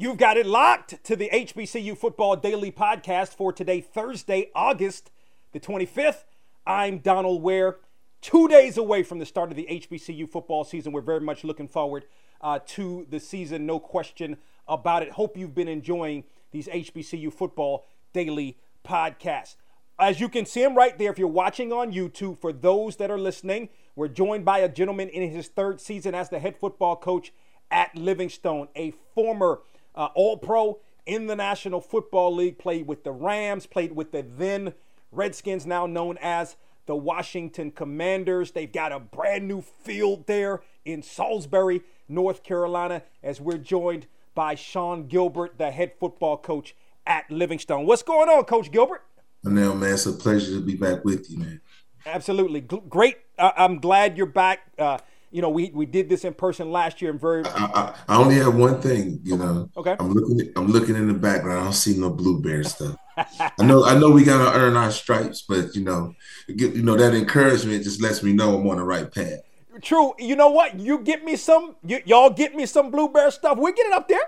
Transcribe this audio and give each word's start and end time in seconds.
You've 0.00 0.16
got 0.16 0.38
it 0.38 0.46
locked 0.46 1.04
to 1.04 1.14
the 1.14 1.28
HBCU 1.30 1.94
Football 1.94 2.34
Daily 2.36 2.72
Podcast 2.72 3.34
for 3.34 3.52
today, 3.52 3.82
Thursday, 3.82 4.50
August 4.54 5.10
the 5.52 5.60
25th. 5.60 6.24
I'm 6.66 7.00
Donald 7.00 7.42
Ware. 7.42 7.76
Two 8.22 8.48
days 8.48 8.78
away 8.78 9.02
from 9.02 9.18
the 9.18 9.26
start 9.26 9.50
of 9.50 9.58
the 9.58 9.66
HBCU 9.70 10.26
football 10.26 10.64
season. 10.64 10.92
We're 10.92 11.02
very 11.02 11.20
much 11.20 11.44
looking 11.44 11.68
forward 11.68 12.06
uh, 12.40 12.60
to 12.68 13.06
the 13.10 13.20
season, 13.20 13.66
no 13.66 13.78
question 13.78 14.38
about 14.66 15.02
it. 15.02 15.10
Hope 15.10 15.36
you've 15.36 15.54
been 15.54 15.68
enjoying 15.68 16.24
these 16.50 16.66
HBCU 16.66 17.30
Football 17.30 17.84
Daily 18.14 18.56
Podcasts. 18.82 19.56
As 19.98 20.18
you 20.18 20.30
can 20.30 20.46
see 20.46 20.62
him 20.62 20.74
right 20.74 20.96
there, 20.96 21.12
if 21.12 21.18
you're 21.18 21.28
watching 21.28 21.74
on 21.74 21.92
YouTube, 21.92 22.38
for 22.38 22.54
those 22.54 22.96
that 22.96 23.10
are 23.10 23.18
listening, 23.18 23.68
we're 23.96 24.08
joined 24.08 24.46
by 24.46 24.60
a 24.60 24.68
gentleman 24.70 25.10
in 25.10 25.30
his 25.30 25.48
third 25.48 25.78
season 25.78 26.14
as 26.14 26.30
the 26.30 26.38
head 26.38 26.56
football 26.56 26.96
coach 26.96 27.34
at 27.70 27.94
Livingstone, 27.94 28.68
a 28.74 28.92
former 29.14 29.60
uh, 30.00 30.08
All 30.14 30.38
Pro 30.38 30.78
in 31.04 31.26
the 31.26 31.36
National 31.36 31.80
Football 31.82 32.34
League, 32.34 32.58
played 32.58 32.86
with 32.86 33.04
the 33.04 33.12
Rams, 33.12 33.66
played 33.66 33.92
with 33.92 34.12
the 34.12 34.22
then 34.22 34.72
Redskins, 35.12 35.66
now 35.66 35.84
known 35.86 36.16
as 36.22 36.56
the 36.86 36.96
Washington 36.96 37.70
Commanders. 37.70 38.52
They've 38.52 38.72
got 38.72 38.92
a 38.92 38.98
brand 38.98 39.46
new 39.46 39.60
field 39.60 40.26
there 40.26 40.62
in 40.86 41.02
Salisbury, 41.02 41.82
North 42.08 42.42
Carolina, 42.42 43.02
as 43.22 43.42
we're 43.42 43.58
joined 43.58 44.06
by 44.34 44.54
Sean 44.54 45.06
Gilbert, 45.06 45.58
the 45.58 45.70
head 45.70 45.92
football 46.00 46.38
coach 46.38 46.74
at 47.06 47.30
Livingstone. 47.30 47.84
What's 47.84 48.02
going 48.02 48.30
on, 48.30 48.44
Coach 48.44 48.70
Gilbert? 48.72 49.04
Now, 49.44 49.74
man, 49.74 49.92
it's 49.92 50.06
a 50.06 50.12
pleasure 50.12 50.54
to 50.54 50.60
be 50.60 50.76
back 50.76 51.04
with 51.04 51.30
you, 51.30 51.38
man. 51.38 51.60
Absolutely. 52.06 52.62
Great. 52.62 53.18
I'm 53.38 53.80
glad 53.80 54.16
you're 54.16 54.26
back. 54.26 54.60
Uh, 54.78 54.98
you 55.30 55.40
know, 55.40 55.48
we 55.48 55.70
we 55.72 55.86
did 55.86 56.08
this 56.08 56.24
in 56.24 56.34
person 56.34 56.72
last 56.72 57.00
year, 57.00 57.12
and 57.12 57.20
very. 57.20 57.44
I, 57.44 57.50
I, 57.50 57.94
I 58.08 58.16
only 58.16 58.34
have 58.36 58.54
one 58.54 58.80
thing, 58.80 59.20
you 59.22 59.36
know. 59.36 59.70
Okay. 59.76 59.96
I'm 59.98 60.12
looking. 60.12 60.52
I'm 60.56 60.66
looking 60.66 60.96
in 60.96 61.06
the 61.06 61.14
background. 61.14 61.60
I 61.60 61.64
don't 61.64 61.72
see 61.72 61.96
no 61.96 62.10
blueberry 62.10 62.64
stuff. 62.64 62.96
I 63.16 63.64
know. 63.64 63.84
I 63.84 63.96
know 63.98 64.10
we 64.10 64.24
gotta 64.24 64.58
earn 64.58 64.76
our 64.76 64.90
stripes, 64.90 65.42
but 65.42 65.74
you 65.76 65.84
know, 65.84 66.14
get, 66.56 66.74
you 66.74 66.82
know 66.82 66.96
that 66.96 67.14
encouragement 67.14 67.84
just 67.84 68.02
lets 68.02 68.22
me 68.22 68.32
know 68.32 68.58
I'm 68.58 68.68
on 68.68 68.78
the 68.78 68.84
right 68.84 69.12
path. 69.12 69.40
True. 69.82 70.14
You 70.18 70.34
know 70.34 70.50
what? 70.50 70.80
You 70.80 70.98
get 70.98 71.24
me 71.24 71.36
some. 71.36 71.76
You, 71.84 72.00
y'all 72.04 72.30
get 72.30 72.56
me 72.56 72.66
some 72.66 72.90
blueberry 72.90 73.30
stuff. 73.30 73.56
We 73.56 73.72
get 73.72 73.86
it 73.86 73.92
up 73.92 74.08
there. 74.08 74.18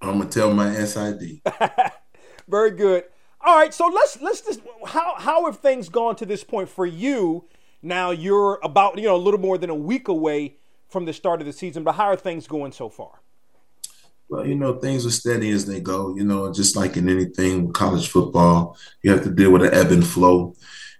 I'm 0.00 0.18
gonna 0.18 0.30
tell 0.30 0.54
my 0.54 0.72
SID. 0.72 1.42
very 2.48 2.70
good. 2.70 3.04
All 3.40 3.56
right. 3.56 3.74
So 3.74 3.86
let's 3.88 4.20
let's 4.22 4.42
just 4.42 4.60
how 4.86 5.16
how 5.18 5.46
have 5.46 5.58
things 5.58 5.88
gone 5.88 6.14
to 6.16 6.26
this 6.26 6.44
point 6.44 6.68
for 6.68 6.86
you? 6.86 7.46
Now 7.82 8.10
you're 8.10 8.60
about, 8.62 8.98
you 8.98 9.04
know, 9.04 9.16
a 9.16 9.18
little 9.18 9.40
more 9.40 9.58
than 9.58 9.70
a 9.70 9.74
week 9.74 10.08
away 10.08 10.56
from 10.88 11.04
the 11.04 11.12
start 11.12 11.40
of 11.40 11.46
the 11.46 11.52
season, 11.52 11.84
but 11.84 11.92
how 11.92 12.06
are 12.06 12.16
things 12.16 12.46
going 12.46 12.72
so 12.72 12.88
far? 12.88 13.20
Well, 14.28 14.46
you 14.46 14.54
know, 14.54 14.78
things 14.78 15.04
are 15.06 15.10
steady 15.10 15.50
as 15.50 15.66
they 15.66 15.80
go. 15.80 16.14
You 16.14 16.24
know, 16.24 16.52
just 16.52 16.76
like 16.76 16.96
in 16.96 17.08
anything 17.08 17.66
with 17.66 17.74
college 17.74 18.08
football, 18.08 18.76
you 19.02 19.10
have 19.10 19.24
to 19.24 19.30
deal 19.30 19.50
with 19.50 19.62
an 19.62 19.74
ebb 19.74 19.90
and 19.90 20.06
flow. 20.06 20.54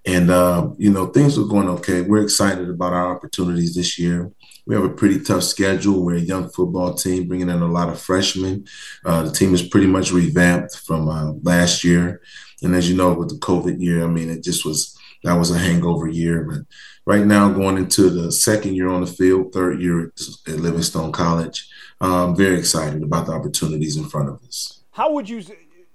And, 0.07 0.31
uh, 0.31 0.71
you 0.79 0.91
know, 0.91 1.07
things 1.07 1.39
are 1.39 1.45
going 1.45 1.69
okay. 1.69 2.01
We're 2.01 2.23
excited 2.23 2.69
about 2.69 2.93
our 2.93 3.15
opportunities 3.15 3.75
this 3.75 3.99
year. 3.99 4.33
We 4.67 4.75
have 4.75 4.85
a 4.85 4.91
pretty 4.91 5.21
tough 5.21 5.43
schedule. 5.43 6.03
We're 6.03 6.17
a 6.17 6.21
young 6.21 6.49
football 6.49 6.95
team 6.95 7.29
bringing 7.29 7.51
in 7.51 7.63
a 7.63 7.67
lot 7.67 7.89
of 7.89 8.01
freshmen. 8.01 8.67
Uh, 9.05 9.23
the 9.23 9.33
team 9.33 9.55
is 9.55 9.63
pretty 9.63 9.87
much 9.87 10.11
revamped 10.11 10.77
from 10.77 11.09
uh, 11.09 11.33
last 11.43 11.85
year. 11.85 12.23
And 12.63 12.75
as 12.75 12.91
you 12.91 12.97
know, 12.97 13.13
with 13.13 13.29
the 13.29 13.37
COVID 13.37 13.81
year, 13.81 14.03
I 14.03 14.07
mean, 14.07 14.31
it 14.31 14.43
just 14.43 14.65
was 14.65 14.99
that 15.23 15.35
was 15.35 15.51
a 15.51 15.59
hangover 15.59 16.09
year. 16.09 16.45
But 16.45 16.61
right 17.07 17.27
now, 17.27 17.51
going 17.51 17.77
into 17.77 18.11
the 18.11 18.33
second 18.33 18.75
year 18.75 18.89
on 18.89 19.03
the 19.03 19.07
field, 19.07 19.53
third 19.53 19.81
year 19.81 20.13
at 20.47 20.55
Livingstone 20.55 21.13
College, 21.13 21.69
I'm 22.01 22.35
very 22.35 22.59
excited 22.59 23.03
about 23.03 23.27
the 23.27 23.33
opportunities 23.33 23.97
in 23.97 24.09
front 24.09 24.31
of 24.31 24.43
us. 24.43 24.83
How 24.93 25.13
would 25.13 25.29
you? 25.29 25.43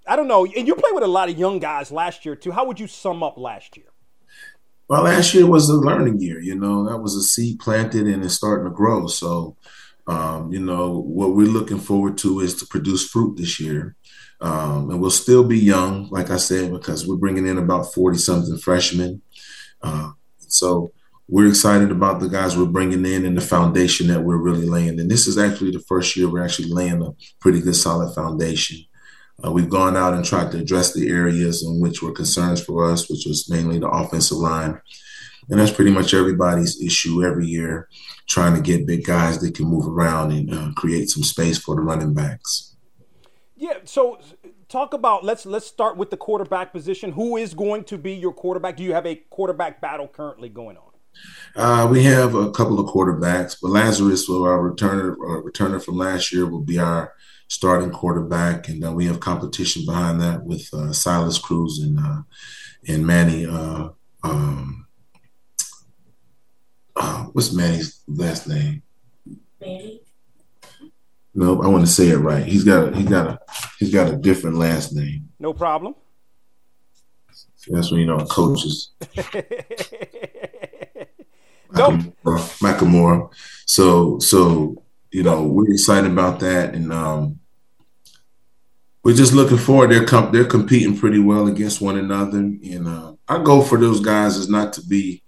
I 0.08 0.16
don't 0.16 0.28
know. 0.28 0.46
And 0.46 0.68
you 0.68 0.76
played 0.76 0.94
with 0.94 1.04
a 1.04 1.08
lot 1.08 1.30
of 1.30 1.38
young 1.38 1.60
guys 1.60 1.92
last 1.92 2.26
year 2.26 2.36
too. 2.36 2.52
How 2.52 2.66
would 2.66 2.80
you 2.80 2.88
sum 2.88 3.24
up 3.24 3.38
last 3.38 3.76
year? 3.76 3.88
Well, 4.88 5.04
last 5.04 5.34
year 5.34 5.48
was 5.48 5.68
a 5.70 5.76
learning 5.76 6.20
year. 6.20 6.40
You 6.40 6.56
know, 6.56 6.88
that 6.88 7.00
was 7.00 7.16
a 7.16 7.24
seed 7.24 7.60
planted 7.60 8.06
and 8.06 8.24
it's 8.24 8.36
starting 8.36 8.66
to 8.66 8.76
grow. 8.76 9.08
So, 9.08 9.58
um, 10.06 10.54
you 10.54 10.60
know, 10.60 11.00
what 11.00 11.36
we're 11.36 11.48
looking 11.48 11.80
forward 11.80 12.20
to 12.20 12.40
is 12.40 12.54
to 12.56 12.68
produce 12.68 13.08
fruit 13.08 13.38
this 13.38 13.60
year. 13.60 13.96
Um, 14.46 14.92
and 14.92 15.02
we'll 15.02 15.10
still 15.10 15.44
be 15.44 15.58
young, 15.58 16.08
like 16.12 16.30
I 16.30 16.38
said, 16.38 16.72
because 16.72 17.08
we're 17.08 17.16
bringing 17.16 17.48
in 17.48 17.58
about 17.58 17.92
40 17.96 18.20
something 18.20 18.58
freshmen. 18.60 19.24
Uh, 19.82 20.12
so 20.38 20.92
we're 21.28 21.48
excited 21.48 21.90
about 21.90 22.20
the 22.20 22.30
guys 22.30 22.56
we're 22.56 22.66
bringing 22.66 23.08
in 23.08 23.26
and 23.26 23.36
the 23.36 23.42
foundation 23.42 24.06
that 24.10 24.22
we're 24.22 24.38
really 24.38 24.68
laying. 24.68 25.00
And 25.00 25.10
this 25.10 25.26
is 25.26 25.40
actually 25.40 25.72
the 25.72 25.80
first 25.80 26.16
year 26.16 26.30
we're 26.30 26.44
actually 26.44 26.72
laying 26.72 27.02
a 27.02 27.10
pretty 27.40 27.60
good 27.60 27.76
solid 27.76 28.14
foundation. 28.14 28.86
Uh, 29.44 29.52
we've 29.52 29.68
gone 29.68 29.98
out 29.98 30.14
and 30.14 30.24
tried 30.24 30.52
to 30.52 30.60
address 30.60 30.94
the 30.94 31.10
areas 31.10 31.64
in 31.64 31.80
which 31.80 32.04
were 32.04 32.12
concerns 32.12 32.64
for 32.64 32.88
us, 32.88 33.10
which 33.10 33.26
was 33.26 33.50
mainly 33.50 33.80
the 33.80 33.90
offensive 33.90 34.38
line. 34.38 34.80
And 35.50 35.60
that's 35.60 35.72
pretty 35.72 35.92
much 35.92 36.14
everybody's 36.14 36.80
issue 36.80 37.24
every 37.24 37.48
year, 37.48 37.90
trying 38.30 38.54
to 38.54 38.62
get 38.62 38.86
big 38.86 39.06
guys 39.06 39.40
that 39.40 39.56
can 39.56 39.66
move 39.66 39.88
around 39.88 40.34
and 40.34 40.54
uh, 40.54 40.72
create 40.76 41.10
some 41.10 41.24
space 41.24 41.58
for 41.58 41.76
the 41.76 41.82
running 41.82 42.14
backs. 42.14 42.75
Yeah. 43.56 43.80
So 43.86 44.20
talk 44.68 44.94
about 44.94 45.24
let's 45.24 45.46
let's 45.46 45.66
start 45.66 45.98
with 45.98 46.10
the 46.10 46.18
quarterback 46.18 46.74
position. 46.74 47.12
Who 47.14 47.38
is 47.38 47.54
going 47.54 47.86
to 47.86 47.98
be 47.98 48.14
your 48.14 48.34
quarterback? 48.34 48.78
Do 48.78 48.84
you 48.84 48.94
have 48.94 49.06
a 49.06 49.16
quarterback 49.16 49.82
battle 49.82 50.08
currently 50.08 50.50
going 50.50 50.78
on? 50.78 50.84
Uh, 51.56 51.88
we 51.90 52.04
have 52.04 52.36
a 52.36 52.52
couple 52.52 52.80
of 52.80 52.88
quarterbacks, 52.88 53.56
but 53.62 53.72
Lazarus, 53.72 54.30
our 54.30 54.70
returner, 54.70 55.12
our 55.12 55.42
returner 55.42 55.82
from 55.82 55.96
last 55.98 56.34
year, 56.34 56.46
will 56.46 56.62
be 56.62 56.78
our 56.78 57.14
starting 57.48 57.92
quarterback, 57.92 58.68
and 58.68 58.84
uh, 58.84 58.92
we 58.92 59.06
have 59.06 59.20
competition 59.20 59.86
behind 59.86 60.20
that 60.20 60.44
with 60.44 60.74
uh, 60.74 60.92
Silas 60.92 61.38
Cruz 61.38 61.80
and 61.80 62.00
uh, 62.00 62.22
and 62.88 63.06
Manny. 63.06 63.46
Uh, 63.46 63.90
um, 64.24 64.88
uh, 66.96 67.26
what's 67.32 67.54
Manny's 67.54 68.02
last 68.08 68.48
name? 68.48 68.82
Manny. 69.62 70.02
No, 71.38 71.62
I 71.62 71.68
want 71.68 71.86
to 71.86 71.92
say 71.92 72.08
it 72.10 72.18
right. 72.18 72.46
He's 72.46 72.64
got 72.64 72.94
a, 72.94 72.96
he's 72.96 73.10
got 73.10 73.28
a 73.28 73.40
he's 73.78 73.94
got 73.94 74.10
a 74.12 74.16
different 74.16 74.56
last 74.56 74.94
name. 74.94 75.30
No 75.38 75.54
problem. 75.54 75.96
That's 77.68 77.92
when 77.92 78.00
you 78.00 78.06
know 78.06 78.26
coaches. 78.26 78.92
nope. 81.74 82.00
Makamura. 82.24 83.30
So 83.66 84.20
so 84.20 84.82
you 85.12 85.24
know 85.24 85.44
we're 85.44 85.72
excited 85.72 86.10
about 86.10 86.40
that, 86.40 86.74
and 86.74 86.94
um, 86.94 87.40
we're 89.04 89.16
just 89.16 89.34
looking 89.34 89.58
forward. 89.58 89.92
They're 89.92 90.06
com- 90.06 90.32
they're 90.32 90.46
competing 90.46 90.98
pretty 90.98 91.20
well 91.20 91.48
against 91.48 91.82
one 91.82 91.98
another, 91.98 92.38
and 92.38 92.88
uh, 92.88 93.14
our 93.28 93.40
goal 93.40 93.62
for 93.62 93.78
those 93.78 94.00
guys 94.00 94.38
is 94.38 94.48
not 94.48 94.72
to 94.74 94.82
be, 94.82 95.22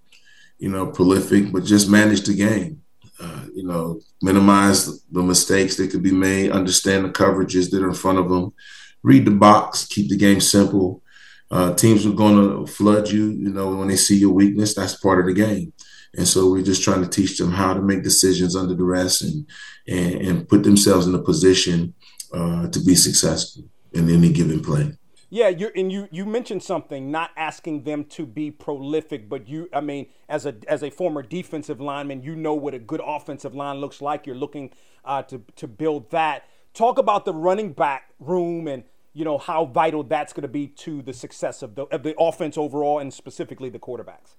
you 0.58 0.70
know, 0.70 0.86
prolific, 0.86 1.52
but 1.52 1.64
just 1.64 1.90
manage 1.90 2.22
the 2.22 2.34
game. 2.34 2.82
You 3.58 3.66
know, 3.66 4.00
minimize 4.22 5.02
the 5.06 5.22
mistakes 5.22 5.76
that 5.76 5.90
could 5.90 6.02
be 6.02 6.12
made, 6.12 6.52
understand 6.52 7.04
the 7.04 7.08
coverages 7.08 7.70
that 7.70 7.82
are 7.82 7.88
in 7.88 7.94
front 7.94 8.18
of 8.18 8.28
them, 8.28 8.52
read 9.02 9.24
the 9.24 9.32
box, 9.32 9.84
keep 9.86 10.08
the 10.08 10.16
game 10.16 10.40
simple. 10.40 11.02
Uh, 11.50 11.74
teams 11.74 12.06
are 12.06 12.12
going 12.12 12.36
to 12.36 12.72
flood 12.72 13.10
you, 13.10 13.30
you 13.30 13.50
know, 13.50 13.74
when 13.76 13.88
they 13.88 13.96
see 13.96 14.16
your 14.16 14.32
weakness. 14.32 14.74
That's 14.74 14.96
part 14.96 15.18
of 15.18 15.26
the 15.26 15.32
game. 15.32 15.72
And 16.16 16.26
so 16.26 16.50
we're 16.50 16.62
just 16.62 16.84
trying 16.84 17.02
to 17.02 17.08
teach 17.08 17.36
them 17.38 17.50
how 17.50 17.74
to 17.74 17.82
make 17.82 18.02
decisions 18.02 18.54
under 18.54 18.74
duress 18.74 19.22
and 19.22 19.46
and, 19.86 20.14
and 20.26 20.48
put 20.48 20.62
themselves 20.62 21.06
in 21.06 21.14
a 21.14 21.22
position 21.22 21.94
uh, 22.32 22.68
to 22.68 22.80
be 22.80 22.94
successful 22.94 23.64
in 23.92 24.08
any 24.08 24.32
given 24.32 24.62
play. 24.62 24.97
Yeah, 25.30 25.48
you 25.48 25.70
and 25.76 25.92
you 25.92 26.08
you 26.10 26.24
mentioned 26.24 26.62
something, 26.62 27.10
not 27.10 27.32
asking 27.36 27.82
them 27.82 28.04
to 28.04 28.24
be 28.24 28.50
prolific, 28.50 29.28
but 29.28 29.46
you 29.46 29.68
I 29.74 29.82
mean, 29.82 30.06
as 30.28 30.46
a 30.46 30.54
as 30.66 30.82
a 30.82 30.90
former 30.90 31.22
defensive 31.22 31.80
lineman, 31.80 32.22
you 32.22 32.34
know 32.34 32.54
what 32.54 32.72
a 32.72 32.78
good 32.78 33.02
offensive 33.04 33.54
line 33.54 33.76
looks 33.76 34.00
like. 34.00 34.26
You're 34.26 34.36
looking 34.36 34.70
uh, 35.04 35.22
to 35.24 35.42
to 35.56 35.68
build 35.68 36.10
that. 36.12 36.44
Talk 36.72 36.98
about 36.98 37.26
the 37.26 37.34
running 37.34 37.72
back 37.72 38.14
room 38.18 38.66
and 38.68 38.84
you 39.12 39.24
know 39.24 39.36
how 39.36 39.66
vital 39.66 40.02
that's 40.02 40.32
going 40.32 40.42
to 40.42 40.48
be 40.48 40.66
to 40.66 41.02
the 41.02 41.12
success 41.12 41.62
of 41.62 41.74
the 41.74 41.82
of 41.84 42.04
the 42.04 42.14
offense 42.18 42.56
overall 42.56 42.98
and 42.98 43.12
specifically 43.12 43.68
the 43.68 43.78
quarterbacks. 43.78 44.36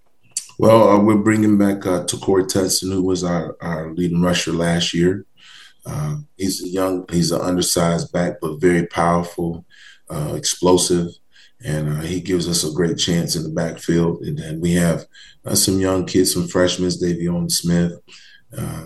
Well, 0.57 0.89
uh, 0.89 0.99
we're 0.99 1.17
bringing 1.17 1.57
back 1.57 1.85
uh, 1.85 2.03
Takori 2.03 2.43
Tutson, 2.43 2.91
who 2.91 3.03
was 3.03 3.23
our, 3.23 3.55
our 3.61 3.93
leading 3.93 4.21
rusher 4.21 4.51
last 4.51 4.93
year. 4.93 5.25
Uh, 5.85 6.17
he's 6.35 6.61
a 6.61 6.67
young, 6.67 7.05
he's 7.09 7.31
an 7.31 7.39
undersized 7.39 8.11
back, 8.11 8.41
but 8.41 8.59
very 8.59 8.85
powerful 8.85 9.65
uh, 10.09 10.33
explosive, 10.35 11.07
and 11.63 11.89
uh, 11.89 12.01
he 12.01 12.21
gives 12.21 12.47
us 12.47 12.63
a 12.63 12.73
great 12.73 12.97
chance 12.97 13.35
in 13.35 13.43
the 13.43 13.49
backfield. 13.49 14.21
And 14.21 14.37
then 14.37 14.59
we 14.59 14.73
have 14.73 15.05
uh, 15.45 15.55
some 15.55 15.79
young 15.79 16.05
kids, 16.05 16.33
some 16.33 16.47
freshmen, 16.47 16.89
Davion 16.89 17.51
Smith. 17.51 17.93
Uh, 18.57 18.85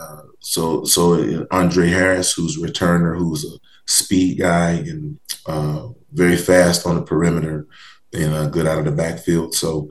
uh, 0.00 0.22
so, 0.40 0.84
so 0.84 1.46
Andre 1.50 1.88
Harris, 1.88 2.32
who's 2.32 2.56
a 2.56 2.66
returner, 2.66 3.16
who's 3.16 3.44
a 3.44 3.58
speed 3.86 4.38
guy 4.38 4.70
and 4.70 5.18
uh, 5.46 5.88
very 6.12 6.36
fast 6.36 6.86
on 6.86 6.96
the 6.96 7.02
perimeter 7.02 7.66
and 8.12 8.52
good 8.52 8.66
out 8.66 8.78
of 8.78 8.84
the 8.86 8.92
backfield. 8.92 9.54
So, 9.54 9.90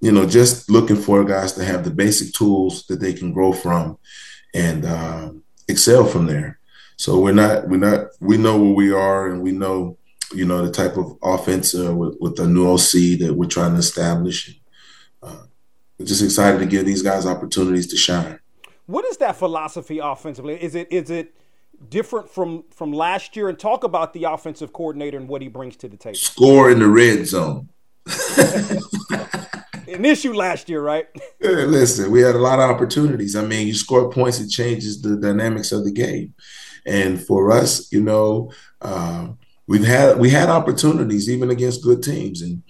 you 0.00 0.12
know, 0.12 0.26
just 0.26 0.70
looking 0.70 0.96
for 0.96 1.24
guys 1.24 1.52
to 1.54 1.64
have 1.64 1.84
the 1.84 1.90
basic 1.90 2.32
tools 2.32 2.86
that 2.86 3.00
they 3.00 3.12
can 3.12 3.32
grow 3.32 3.52
from 3.52 3.98
and 4.54 5.42
excel 5.68 6.04
from 6.04 6.26
there. 6.26 6.60
So 6.96 7.20
we're 7.20 7.32
not 7.32 7.68
we're 7.68 7.76
not 7.76 8.08
we 8.20 8.38
know 8.38 8.58
where 8.58 8.72
we 8.72 8.92
are, 8.92 9.30
and 9.30 9.42
we 9.42 9.52
know 9.52 9.98
you 10.32 10.44
know 10.44 10.64
the 10.64 10.72
type 10.72 10.96
of 10.96 11.16
offense 11.22 11.74
uh, 11.74 11.94
with, 11.94 12.16
with 12.20 12.36
the 12.36 12.46
new 12.46 12.68
OC 12.68 13.18
that 13.20 13.34
we're 13.36 13.46
trying 13.48 13.72
to 13.72 13.78
establish. 13.78 14.58
Uh, 15.22 15.44
we're 15.98 16.06
just 16.06 16.22
excited 16.22 16.58
to 16.58 16.66
give 16.66 16.86
these 16.86 17.02
guys 17.02 17.26
opportunities 17.26 17.86
to 17.88 17.96
shine. 17.96 18.38
What 18.86 19.04
is 19.04 19.16
that 19.18 19.36
philosophy 19.36 19.98
offensively? 19.98 20.62
Is 20.62 20.74
it 20.74 20.88
is 20.90 21.10
it 21.10 21.34
different 21.88 22.30
from 22.30 22.64
from 22.70 22.92
last 22.92 23.36
year? 23.36 23.48
And 23.48 23.58
talk 23.58 23.84
about 23.84 24.12
the 24.12 24.24
offensive 24.24 24.72
coordinator 24.72 25.18
and 25.18 25.28
what 25.28 25.42
he 25.42 25.48
brings 25.48 25.76
to 25.76 25.88
the 25.88 25.96
table. 25.96 26.16
Score 26.16 26.70
in 26.70 26.78
the 26.78 26.88
red 26.88 27.26
zone. 27.26 27.68
An 29.88 30.04
issue 30.04 30.34
last 30.34 30.68
year, 30.68 30.82
right? 30.82 31.06
Yeah, 31.40 31.50
listen, 31.50 32.10
we 32.10 32.20
had 32.20 32.34
a 32.34 32.38
lot 32.38 32.58
of 32.58 32.70
opportunities. 32.70 33.36
I 33.36 33.42
mean, 33.42 33.68
you 33.68 33.74
score 33.74 34.10
points, 34.10 34.40
it 34.40 34.48
changes 34.48 35.00
the 35.00 35.16
dynamics 35.16 35.70
of 35.70 35.84
the 35.84 35.92
game. 35.92 36.34
And 36.84 37.20
for 37.20 37.52
us, 37.52 37.90
you 37.92 38.02
know, 38.02 38.52
uh, 38.80 39.28
we've 39.66 39.84
had 39.84 40.18
we 40.18 40.30
had 40.30 40.48
opportunities 40.48 41.30
even 41.30 41.50
against 41.50 41.82
good 41.82 42.02
teams. 42.02 42.42
And 42.42 42.62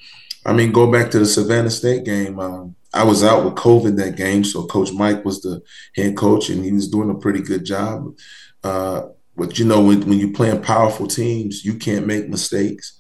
I 0.45 0.53
mean, 0.53 0.73
go 0.73 0.91
back 0.91 1.11
to 1.11 1.19
the 1.19 1.27
Savannah 1.27 1.71
State 1.71 2.05
game. 2.05 2.39
Um, 2.39 2.77
I 2.95 3.05
was 3.05 3.23
out 3.23 3.45
with 3.45 3.55
COVID 3.55 3.97
that 3.97 4.17
game, 4.17 4.45
so 4.45 4.67
Coach 4.67 4.93
Mike 4.93 5.25
was 5.25 5.43
the 5.43 5.61
head 5.95 6.17
coach, 6.17 6.49
and 6.49 6.65
he 6.65 6.73
was 6.73 6.89
doing 6.89 7.11
a 7.11 7.15
pretty 7.15 7.43
good 7.43 7.65
job. 7.65 8.17
Uh, 8.65 9.09
but 9.37 9.59
you 9.59 9.67
know, 9.67 9.83
when, 9.83 10.01
when 10.09 10.19
you're 10.19 10.33
playing 10.33 10.63
powerful 10.63 11.07
teams, 11.07 11.65
you 11.65 11.75
can't 11.75 12.07
make 12.07 12.29
mistakes 12.29 12.97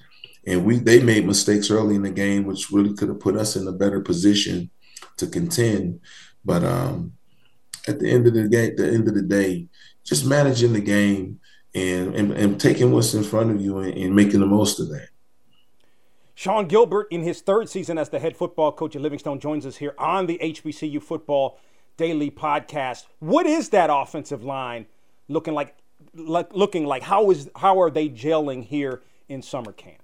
and 0.47 0.65
we 0.65 0.79
they 0.79 1.03
made 1.03 1.27
mistakes 1.27 1.71
early 1.71 1.97
in 1.97 2.03
the 2.03 2.11
game, 2.11 2.45
which 2.45 2.71
really 2.71 2.95
could 2.95 3.09
have 3.09 3.21
put 3.21 3.37
us 3.37 3.57
in 3.57 3.67
a 3.67 3.73
better 3.73 4.01
position 4.01 4.71
to 5.17 5.27
contend. 5.27 6.01
But 6.45 6.65
um, 6.65 7.13
at 7.89 7.99
the 7.99 8.11
end 8.11 8.27
of 8.27 8.35
the 8.35 8.49
game, 8.49 8.77
the 8.77 8.87
end 8.87 9.09
of 9.09 9.15
the 9.15 9.23
day, 9.23 9.67
just 10.05 10.25
managing 10.25 10.73
the 10.73 10.81
game 10.81 11.41
and 11.77 12.15
and, 12.15 12.33
and 12.33 12.61
taking 12.61 12.91
what's 12.91 13.15
in 13.15 13.23
front 13.23 13.51
of 13.51 13.61
you 13.61 13.79
and, 13.79 13.97
and 13.97 14.17
making 14.17 14.41
the 14.41 14.47
most 14.47 14.81
of 14.81 14.89
that. 14.89 15.09
Sean 16.35 16.67
Gilbert, 16.67 17.07
in 17.11 17.23
his 17.23 17.41
third 17.41 17.69
season 17.69 17.97
as 17.97 18.09
the 18.09 18.19
head 18.19 18.37
football 18.37 18.73
coach 18.73 18.97
at 18.97 19.03
Livingstone, 19.03 19.39
joins 19.39 19.65
us 19.65 19.77
here 19.77 19.95
on 19.99 20.27
the 20.27 20.39
HBCU 20.43 21.03
Football 21.03 21.59
Daily 21.97 22.31
Podcast. 22.31 23.07
What 23.21 23.47
is 23.47 23.69
that 23.71 23.91
offensive 23.93 24.43
line 24.43 24.87
looking 25.29 25.55
like? 25.55 25.77
like 26.15 26.55
looking 26.55 26.87
like 26.87 27.03
how 27.03 27.31
is 27.31 27.51
how 27.57 27.81
are 27.81 27.91
they 27.91 28.09
gelling 28.09 28.65
here 28.65 29.03
in 29.29 29.43
summer 29.43 29.73
camp? 29.73 30.03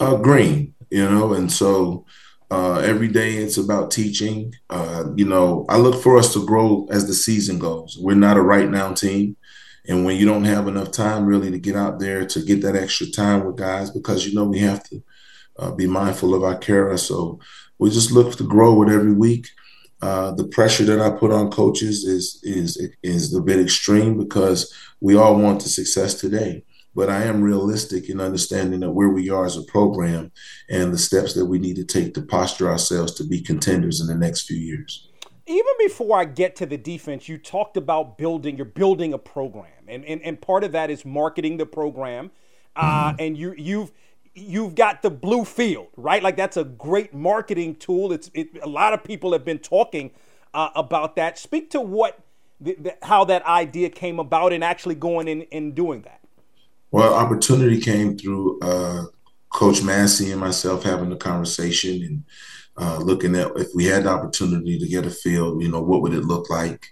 uh, 0.00 0.16
green, 0.16 0.74
you 0.90 1.08
know, 1.08 1.32
and 1.32 1.50
so 1.50 2.04
uh, 2.50 2.78
every 2.78 3.08
day 3.08 3.36
it's 3.36 3.56
about 3.56 3.90
teaching. 3.90 4.54
Uh, 4.70 5.04
you 5.16 5.24
know, 5.24 5.66
I 5.68 5.78
look 5.78 6.02
for 6.02 6.18
us 6.18 6.32
to 6.34 6.44
grow 6.44 6.86
as 6.90 7.06
the 7.06 7.14
season 7.14 7.58
goes. 7.58 7.96
We're 8.00 8.16
not 8.16 8.36
a 8.36 8.42
right 8.42 8.68
now 8.68 8.92
team. 8.92 9.36
And 9.86 10.04
when 10.04 10.16
you 10.16 10.24
don't 10.26 10.44
have 10.44 10.66
enough 10.66 10.90
time 10.90 11.26
really 11.26 11.50
to 11.50 11.58
get 11.58 11.76
out 11.76 11.98
there 11.98 12.24
to 12.24 12.40
get 12.40 12.62
that 12.62 12.76
extra 12.76 13.06
time 13.06 13.44
with 13.44 13.56
guys, 13.56 13.90
because 13.90 14.26
you 14.26 14.34
know 14.34 14.44
we 14.44 14.58
have 14.60 14.82
to 14.84 15.02
uh, 15.58 15.70
be 15.72 15.86
mindful 15.86 16.34
of 16.34 16.42
our 16.42 16.56
care. 16.56 16.96
So 16.96 17.38
we 17.78 17.90
just 17.90 18.10
look 18.10 18.36
to 18.36 18.44
grow 18.44 18.82
it 18.82 18.88
every 18.88 19.12
week. 19.12 19.48
Uh, 20.00 20.32
the 20.32 20.46
pressure 20.48 20.84
that 20.84 21.00
I 21.00 21.10
put 21.10 21.32
on 21.32 21.50
coaches 21.50 22.04
is 22.04 22.40
is 22.42 22.80
is 23.02 23.34
a 23.34 23.40
bit 23.40 23.60
extreme 23.60 24.18
because 24.18 24.74
we 25.00 25.16
all 25.16 25.36
want 25.36 25.62
the 25.62 25.68
success 25.68 26.14
today 26.14 26.64
but 26.94 27.10
I 27.10 27.24
am 27.24 27.42
realistic 27.42 28.08
in 28.08 28.20
understanding 28.20 28.80
that 28.80 28.92
where 28.92 29.08
we 29.08 29.28
are 29.28 29.44
as 29.44 29.56
a 29.56 29.62
program 29.62 30.30
and 30.70 30.92
the 30.92 30.98
steps 30.98 31.34
that 31.34 31.46
we 31.46 31.58
need 31.58 31.76
to 31.76 31.84
take 31.84 32.14
to 32.14 32.22
posture 32.22 32.68
ourselves 32.68 33.12
to 33.14 33.24
be 33.24 33.40
contenders 33.40 34.00
in 34.00 34.06
the 34.06 34.14
next 34.14 34.42
few 34.42 34.56
years. 34.56 35.08
Even 35.46 35.72
before 35.78 36.18
I 36.18 36.24
get 36.24 36.56
to 36.56 36.66
the 36.66 36.78
defense, 36.78 37.28
you 37.28 37.36
talked 37.36 37.76
about 37.76 38.16
building, 38.16 38.56
you're 38.56 38.64
building 38.64 39.12
a 39.12 39.18
program. 39.18 39.73
And, 39.88 40.04
and, 40.04 40.22
and 40.22 40.40
part 40.40 40.64
of 40.64 40.72
that 40.72 40.90
is 40.90 41.04
marketing 41.04 41.56
the 41.56 41.66
program. 41.66 42.30
Uh, 42.76 43.10
mm-hmm. 43.10 43.16
And 43.20 43.36
you, 43.36 43.54
you've, 43.56 43.92
you've 44.34 44.74
got 44.74 45.02
the 45.02 45.10
blue 45.10 45.44
field, 45.44 45.88
right? 45.96 46.22
Like 46.22 46.36
that's 46.36 46.56
a 46.56 46.64
great 46.64 47.14
marketing 47.14 47.76
tool. 47.76 48.12
It's 48.12 48.30
it, 48.34 48.48
a 48.62 48.68
lot 48.68 48.92
of 48.92 49.04
people 49.04 49.32
have 49.32 49.44
been 49.44 49.58
talking 49.60 50.10
uh, 50.52 50.70
about 50.74 51.16
that. 51.16 51.38
Speak 51.38 51.70
to 51.70 51.80
what 51.80 52.18
the, 52.60 52.74
the, 52.74 52.96
how 53.02 53.24
that 53.26 53.44
idea 53.46 53.90
came 53.90 54.18
about 54.18 54.52
and 54.52 54.64
actually 54.64 54.94
going 54.94 55.28
in 55.28 55.46
and 55.52 55.74
doing 55.74 56.02
that. 56.02 56.20
Well, 56.90 57.14
opportunity 57.14 57.80
came 57.80 58.16
through 58.16 58.60
uh, 58.60 59.04
Coach 59.50 59.82
Massey 59.82 60.30
and 60.32 60.40
myself 60.40 60.84
having 60.84 61.12
a 61.12 61.16
conversation 61.16 62.02
and 62.02 62.24
uh, 62.76 62.98
looking 62.98 63.36
at 63.36 63.50
if 63.56 63.68
we 63.74 63.84
had 63.84 64.04
the 64.04 64.10
opportunity 64.10 64.78
to 64.78 64.86
get 64.86 65.06
a 65.06 65.10
field, 65.10 65.62
you 65.62 65.68
know, 65.68 65.80
what 65.80 66.02
would 66.02 66.14
it 66.14 66.24
look 66.24 66.50
like? 66.50 66.88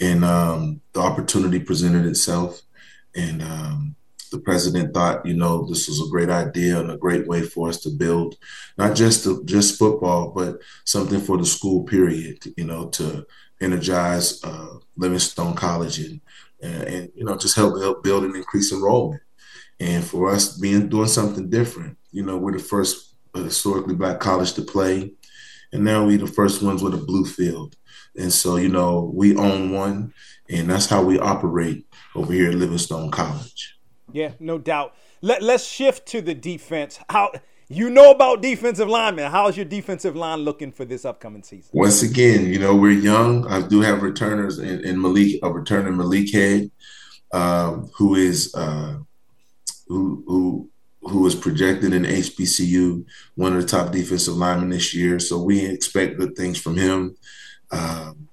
And 0.00 0.24
um, 0.24 0.80
the 0.92 1.00
opportunity 1.00 1.60
presented 1.60 2.06
itself, 2.06 2.60
and 3.14 3.42
um, 3.42 3.96
the 4.32 4.38
president 4.38 4.92
thought, 4.94 5.24
you 5.24 5.34
know, 5.34 5.66
this 5.66 5.88
was 5.88 6.00
a 6.00 6.10
great 6.10 6.30
idea 6.30 6.80
and 6.80 6.90
a 6.90 6.96
great 6.96 7.28
way 7.28 7.42
for 7.42 7.68
us 7.68 7.80
to 7.82 7.90
build 7.90 8.36
not 8.78 8.96
just 8.96 9.28
just 9.44 9.78
football, 9.78 10.30
but 10.30 10.58
something 10.84 11.20
for 11.20 11.36
the 11.36 11.44
school 11.44 11.84
period, 11.84 12.38
you 12.56 12.64
know, 12.64 12.88
to 12.88 13.24
energize 13.60 14.42
uh, 14.42 14.78
Livingstone 14.96 15.54
College 15.54 16.00
and, 16.00 16.20
and, 16.62 16.82
and 16.84 17.12
you 17.14 17.24
know 17.24 17.36
just 17.36 17.54
help 17.54 17.80
help 17.80 18.02
build 18.02 18.24
and 18.24 18.34
increase 18.34 18.72
enrollment. 18.72 19.22
And 19.78 20.02
for 20.02 20.30
us 20.30 20.56
being 20.58 20.88
doing 20.88 21.08
something 21.08 21.48
different, 21.50 21.96
you 22.10 22.24
know, 22.24 22.38
we're 22.38 22.52
the 22.52 22.58
first 22.58 23.14
historically 23.34 23.94
black 23.94 24.20
college 24.20 24.54
to 24.54 24.62
play. 24.62 25.12
And 25.72 25.84
now 25.84 26.04
we 26.04 26.16
the 26.16 26.26
first 26.26 26.62
ones 26.62 26.82
with 26.82 26.94
a 26.94 26.98
blue 26.98 27.24
field. 27.24 27.76
And 28.16 28.32
so, 28.32 28.56
you 28.56 28.68
know, 28.68 29.10
we 29.14 29.36
own 29.36 29.70
one 29.70 30.12
and 30.52 30.68
that's 30.68 30.86
how 30.86 31.02
we 31.02 31.18
operate 31.18 31.86
over 32.14 32.32
here 32.32 32.50
at 32.50 32.54
Livingstone 32.54 33.10
College. 33.10 33.78
Yeah, 34.12 34.32
no 34.38 34.58
doubt. 34.58 34.94
Let, 35.22 35.42
let's 35.42 35.64
shift 35.64 36.06
to 36.08 36.20
the 36.20 36.34
defense. 36.34 36.98
How 37.08 37.32
you 37.68 37.88
know 37.88 38.10
about 38.10 38.42
defensive 38.42 38.88
linemen. 38.88 39.30
How's 39.30 39.56
your 39.56 39.64
defensive 39.64 40.14
line 40.14 40.40
looking 40.40 40.72
for 40.72 40.84
this 40.84 41.04
upcoming 41.04 41.42
season? 41.42 41.70
Once 41.72 42.02
again, 42.02 42.46
you 42.46 42.58
know, 42.58 42.76
we're 42.76 42.90
young. 42.90 43.46
I 43.46 43.62
do 43.62 43.80
have 43.80 44.02
returners 44.02 44.58
in, 44.58 44.80
in 44.84 45.00
Malik, 45.00 45.36
a 45.42 45.48
returner 45.48 45.94
Malik 45.94 46.32
Head, 46.32 46.70
um, 47.32 47.90
who 47.96 48.16
is 48.16 48.54
uh, 48.54 48.98
who 49.86 50.22
who 50.26 50.70
who 51.04 51.26
is 51.26 51.34
projected 51.34 51.92
in 51.92 52.04
HBCU, 52.04 53.04
one 53.34 53.56
of 53.56 53.62
the 53.62 53.68
top 53.68 53.92
defensive 53.92 54.36
linemen 54.36 54.70
this 54.70 54.94
year. 54.94 55.18
So 55.18 55.42
we 55.42 55.64
expect 55.64 56.18
good 56.18 56.36
things 56.36 56.60
from 56.60 56.76
him. 56.76 57.16
Um, 57.70 58.28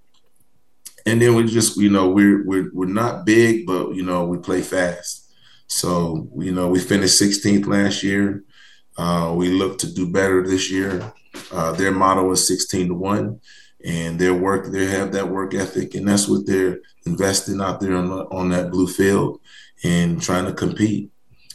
and 1.05 1.21
then 1.21 1.33
we 1.33 1.45
just, 1.45 1.77
you 1.77 1.89
know, 1.89 2.09
we're 2.09 2.45
we're 2.45 2.69
we're 2.73 2.85
not 2.85 3.25
big, 3.25 3.65
but 3.65 3.95
you 3.95 4.03
know, 4.03 4.25
we 4.25 4.37
play 4.37 4.61
fast. 4.61 5.31
So 5.67 6.29
you 6.37 6.51
know, 6.51 6.67
we 6.67 6.79
finished 6.79 7.19
16th 7.21 7.65
last 7.65 8.03
year. 8.03 8.43
Uh, 8.97 9.33
we 9.35 9.49
look 9.49 9.77
to 9.79 9.91
do 9.91 10.11
better 10.11 10.45
this 10.45 10.69
year. 10.69 11.13
Uh, 11.51 11.71
their 11.71 11.91
motto 11.91 12.29
is 12.31 12.47
16 12.47 12.89
to 12.89 12.93
one, 12.93 13.39
and 13.83 14.19
their 14.19 14.33
work 14.33 14.71
they 14.71 14.85
have 14.85 15.13
that 15.13 15.29
work 15.29 15.53
ethic, 15.53 15.95
and 15.95 16.07
that's 16.07 16.27
what 16.27 16.45
they're 16.45 16.79
investing 17.05 17.61
out 17.61 17.79
there 17.79 17.95
on 17.95 18.11
on 18.11 18.49
that 18.49 18.69
blue 18.69 18.87
field 18.87 19.39
and 19.83 20.21
trying 20.21 20.45
to 20.45 20.53
compete. 20.53 21.09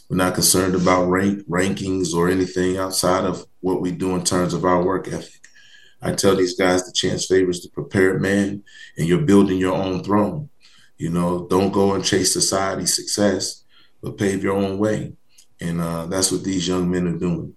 We're 0.09 0.17
not 0.17 0.35
concerned 0.35 0.75
about 0.75 1.07
rank 1.07 1.47
rankings 1.49 2.13
or 2.15 2.29
anything 2.29 2.77
outside 2.77 3.25
of 3.25 3.47
what 3.61 3.81
we 3.81 3.91
do 3.91 4.15
in 4.15 4.25
terms 4.25 4.53
of 4.53 4.65
our 4.65 4.83
work 4.83 5.09
ethic. 5.09 5.41
I 6.03 6.13
tell 6.13 6.37
these 6.37 6.57
guys 6.57 6.85
the 6.85 6.93
chance 6.93 7.27
favors 7.27 7.63
the 7.63 7.71
prepared 7.71 8.21
man, 8.21 8.63
and 8.99 9.09
you're 9.09 9.23
building 9.23 9.59
your 9.59 9.75
own 9.75 10.05
throne. 10.05 10.51
You 10.99 11.11
know, 11.11 11.47
don't 11.49 11.73
go 11.73 11.95
and 11.95 12.05
chase 12.05 12.33
society's 12.33 12.95
success, 12.95 13.65
but 14.03 14.19
pave 14.19 14.45
your 14.45 14.55
own 14.55 14.79
way. 14.79 15.15
And 15.61 15.81
uh, 15.81 16.07
that's 16.07 16.31
what 16.31 16.45
these 16.45 16.69
young 16.69 16.91
men 16.91 17.09
are 17.09 17.19
doing. 17.19 17.55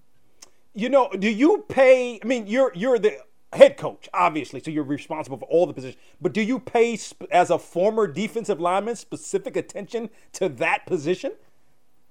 You 0.74 0.88
know, 0.88 1.10
do 1.10 1.28
you 1.28 1.64
pay? 1.68 2.18
I 2.22 2.26
mean, 2.26 2.46
you're 2.46 2.72
you're 2.74 2.98
the 2.98 3.18
head 3.52 3.76
coach, 3.76 4.08
obviously, 4.14 4.60
so 4.60 4.70
you're 4.70 4.84
responsible 4.84 5.38
for 5.38 5.46
all 5.46 5.66
the 5.66 5.74
positions. 5.74 6.00
But 6.20 6.32
do 6.32 6.40
you 6.40 6.58
pay, 6.58 6.98
as 7.30 7.50
a 7.50 7.58
former 7.58 8.06
defensive 8.06 8.60
lineman, 8.60 8.96
specific 8.96 9.56
attention 9.56 10.10
to 10.34 10.48
that 10.50 10.86
position? 10.86 11.32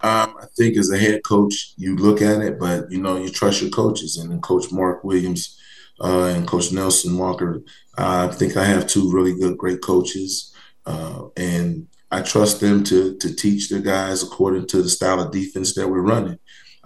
Um, 0.01 0.35
I 0.39 0.45
think 0.55 0.77
as 0.77 0.91
a 0.91 0.97
head 0.97 1.23
coach, 1.23 1.73
you 1.75 1.95
look 1.95 2.21
at 2.21 2.41
it, 2.41 2.59
but 2.59 2.91
you 2.91 3.01
know 3.01 3.17
you 3.17 3.29
trust 3.29 3.61
your 3.61 3.71
coaches, 3.71 4.17
and 4.17 4.43
Coach 4.43 4.71
Mark 4.71 5.03
Williams 5.03 5.59
uh, 5.99 6.25
and 6.35 6.47
Coach 6.47 6.71
Nelson 6.71 7.17
Walker. 7.17 7.63
Uh, 7.97 8.29
I 8.29 8.35
think 8.35 8.57
I 8.57 8.65
have 8.65 8.87
two 8.87 9.11
really 9.11 9.33
good, 9.33 9.57
great 9.57 9.81
coaches, 9.81 10.53
uh, 10.85 11.23
and 11.35 11.87
I 12.11 12.21
trust 12.21 12.59
them 12.59 12.83
to 12.85 13.17
to 13.17 13.35
teach 13.35 13.69
their 13.69 13.81
guys 13.81 14.21
according 14.21 14.67
to 14.67 14.83
the 14.83 14.89
style 14.89 15.19
of 15.19 15.31
defense 15.31 15.73
that 15.75 15.89
we're 15.89 16.01
running. 16.01 16.37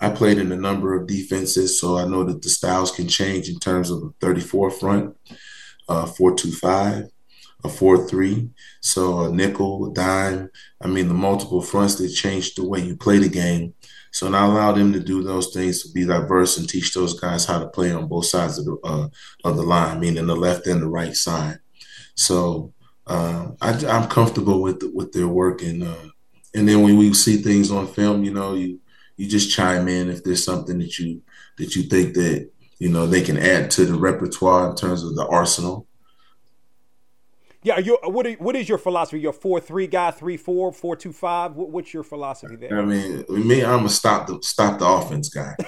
I 0.02 0.10
played 0.10 0.40
in 0.40 0.52
a 0.52 0.56
number 0.56 0.96
of 0.96 1.06
defenses, 1.06 1.80
so 1.80 1.98
I 1.98 2.06
know 2.06 2.24
that 2.24 2.42
the 2.42 2.50
styles 2.50 2.92
can 2.92 3.08
change 3.08 3.50
in 3.50 3.60
terms 3.60 3.92
of 3.92 4.02
a 4.02 4.10
34 4.20 4.72
front, 4.72 5.16
uh, 5.88 6.06
4-2-5, 6.06 7.11
a 7.64 7.70
four 7.70 8.08
three. 8.08 8.50
So 8.82 9.22
a 9.22 9.32
nickel, 9.32 9.92
a 9.92 9.94
dime. 9.94 10.50
I 10.82 10.88
mean, 10.88 11.08
the 11.08 11.14
multiple 11.14 11.62
fronts 11.62 11.96
that 11.96 12.10
changed 12.10 12.58
the 12.58 12.68
way 12.68 12.80
you 12.80 12.96
play 12.96 13.20
the 13.20 13.30
game. 13.30 13.74
So 14.12 14.32
I 14.34 14.46
allow 14.46 14.74
them 14.74 14.92
to 14.94 15.00
do 15.00 15.24
those 15.24 15.54
things 15.54 15.84
to 15.84 15.92
be 15.94 16.06
diverse 16.06 16.58
and 16.58 16.68
teach 16.68 16.94
those 16.94 17.18
guys 17.18 17.46
how 17.46 17.60
to 17.60 17.68
play 17.68 17.92
on 17.92 18.08
both 18.08 18.26
sides 18.26 18.60
of 18.60 18.66
the 18.66 18.78
uh, 18.84 19.08
of 19.44 19.56
the 19.56 19.64
line, 19.64 20.00
meaning 20.00 20.28
the 20.28 20.36
left 20.36 20.68
and 20.68 20.82
the 20.82 20.88
right 20.88 21.16
side. 21.16 21.60
So 22.16 22.74
um, 23.08 23.56
I, 23.62 23.72
am 23.86 24.10
comfortable 24.10 24.62
with 24.62 24.84
with 24.94 25.12
their 25.14 25.28
work 25.28 25.62
and 25.62 25.84
uh, 25.84 26.08
and 26.54 26.68
then 26.68 26.82
when 26.82 26.98
we 26.98 27.14
see 27.14 27.38
things 27.38 27.72
on 27.72 27.88
film, 27.88 28.24
you 28.24 28.34
know, 28.34 28.54
you 28.54 28.80
you 29.18 29.28
just 29.28 29.52
chime 29.52 29.88
in 29.88 30.10
if 30.10 30.24
there's 30.24 30.44
something 30.44 30.80
that 30.80 30.98
you 31.00 31.22
that 31.58 31.76
you 31.76 31.84
think 31.84 32.14
that 32.16 32.50
you 32.80 32.90
know 32.90 33.08
they 33.08 33.22
can 33.22 33.38
add 33.38 33.72
to 33.72 33.86
the 33.86 33.94
repertoire 33.94 34.70
in 34.70 34.76
terms 34.76 35.04
of 35.04 35.16
the 35.16 35.26
arsenal. 35.28 35.88
Yeah, 37.64 37.78
you 37.78 37.98
what 38.04 38.26
are, 38.26 38.34
what 38.34 38.56
is 38.56 38.68
your 38.68 38.80
philosophy? 38.80 39.20
You're 39.20 39.34
four 39.34 39.60
three 39.60 39.88
guy, 39.88 40.12
three 40.12 40.38
four, 40.38 40.72
four 40.72 40.96
two 40.96 41.14
five. 41.14 41.56
What, 41.56 41.70
what's 41.70 41.94
your 41.94 42.04
philosophy 42.04 42.56
there? 42.56 42.80
I 42.80 42.86
mean, 42.86 43.24
me, 43.30 43.64
I'm 43.64 43.86
a 43.86 43.90
stop 43.90 44.28
the 44.28 44.40
stop 44.42 44.80
the 44.80 44.88
offense 44.88 45.30
guy. 45.30 45.56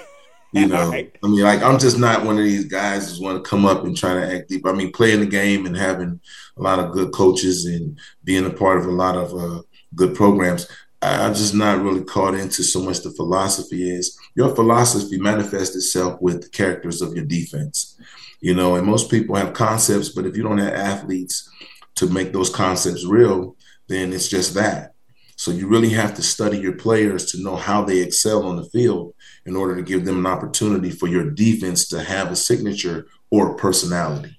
You 0.56 0.68
know, 0.68 0.88
right. 0.88 1.12
I 1.20 1.26
mean, 1.26 1.40
like 1.40 1.64
I'm 1.64 1.80
just 1.80 1.98
not 1.98 2.24
one 2.24 2.38
of 2.38 2.44
these 2.44 2.66
guys 2.66 3.08
who's 3.08 3.20
want 3.20 3.42
to 3.42 3.50
come 3.50 3.66
up 3.66 3.82
and 3.82 3.96
try 3.96 4.14
to 4.14 4.36
act 4.36 4.48
deep. 4.50 4.64
I 4.64 4.70
mean, 4.70 4.92
playing 4.92 5.18
the 5.18 5.26
game 5.26 5.66
and 5.66 5.76
having 5.76 6.20
a 6.56 6.62
lot 6.62 6.78
of 6.78 6.92
good 6.92 7.12
coaches 7.12 7.64
and 7.64 7.98
being 8.22 8.46
a 8.46 8.50
part 8.50 8.78
of 8.78 8.86
a 8.86 8.92
lot 8.92 9.16
of 9.16 9.34
uh, 9.34 9.62
good 9.96 10.14
programs. 10.14 10.68
I'm 11.02 11.34
just 11.34 11.56
not 11.56 11.82
really 11.82 12.04
caught 12.04 12.34
into 12.34 12.62
so 12.62 12.80
much 12.80 13.00
the 13.00 13.10
philosophy 13.10 13.90
is. 13.90 14.16
Your 14.36 14.54
philosophy 14.54 15.18
manifests 15.18 15.74
itself 15.74 16.22
with 16.22 16.42
the 16.42 16.48
characters 16.50 17.02
of 17.02 17.16
your 17.16 17.24
defense. 17.24 17.98
You 18.40 18.54
know, 18.54 18.76
and 18.76 18.86
most 18.86 19.10
people 19.10 19.34
have 19.34 19.54
concepts, 19.54 20.10
but 20.10 20.24
if 20.24 20.36
you 20.36 20.44
don't 20.44 20.58
have 20.58 20.72
athletes 20.72 21.50
to 21.96 22.08
make 22.08 22.32
those 22.32 22.50
concepts 22.50 23.04
real, 23.04 23.56
then 23.88 24.12
it's 24.12 24.28
just 24.28 24.54
that. 24.54 24.94
So 25.36 25.50
you 25.50 25.66
really 25.66 25.90
have 25.90 26.14
to 26.14 26.22
study 26.22 26.58
your 26.58 26.74
players 26.74 27.32
to 27.32 27.42
know 27.42 27.56
how 27.56 27.84
they 27.84 28.00
excel 28.00 28.46
on 28.46 28.56
the 28.56 28.64
field 28.64 29.14
in 29.46 29.56
order 29.56 29.74
to 29.76 29.82
give 29.82 30.04
them 30.04 30.18
an 30.18 30.26
opportunity 30.26 30.90
for 30.90 31.08
your 31.08 31.30
defense 31.30 31.88
to 31.88 32.02
have 32.02 32.30
a 32.30 32.36
signature 32.36 33.06
or 33.30 33.56
personality. 33.56 34.38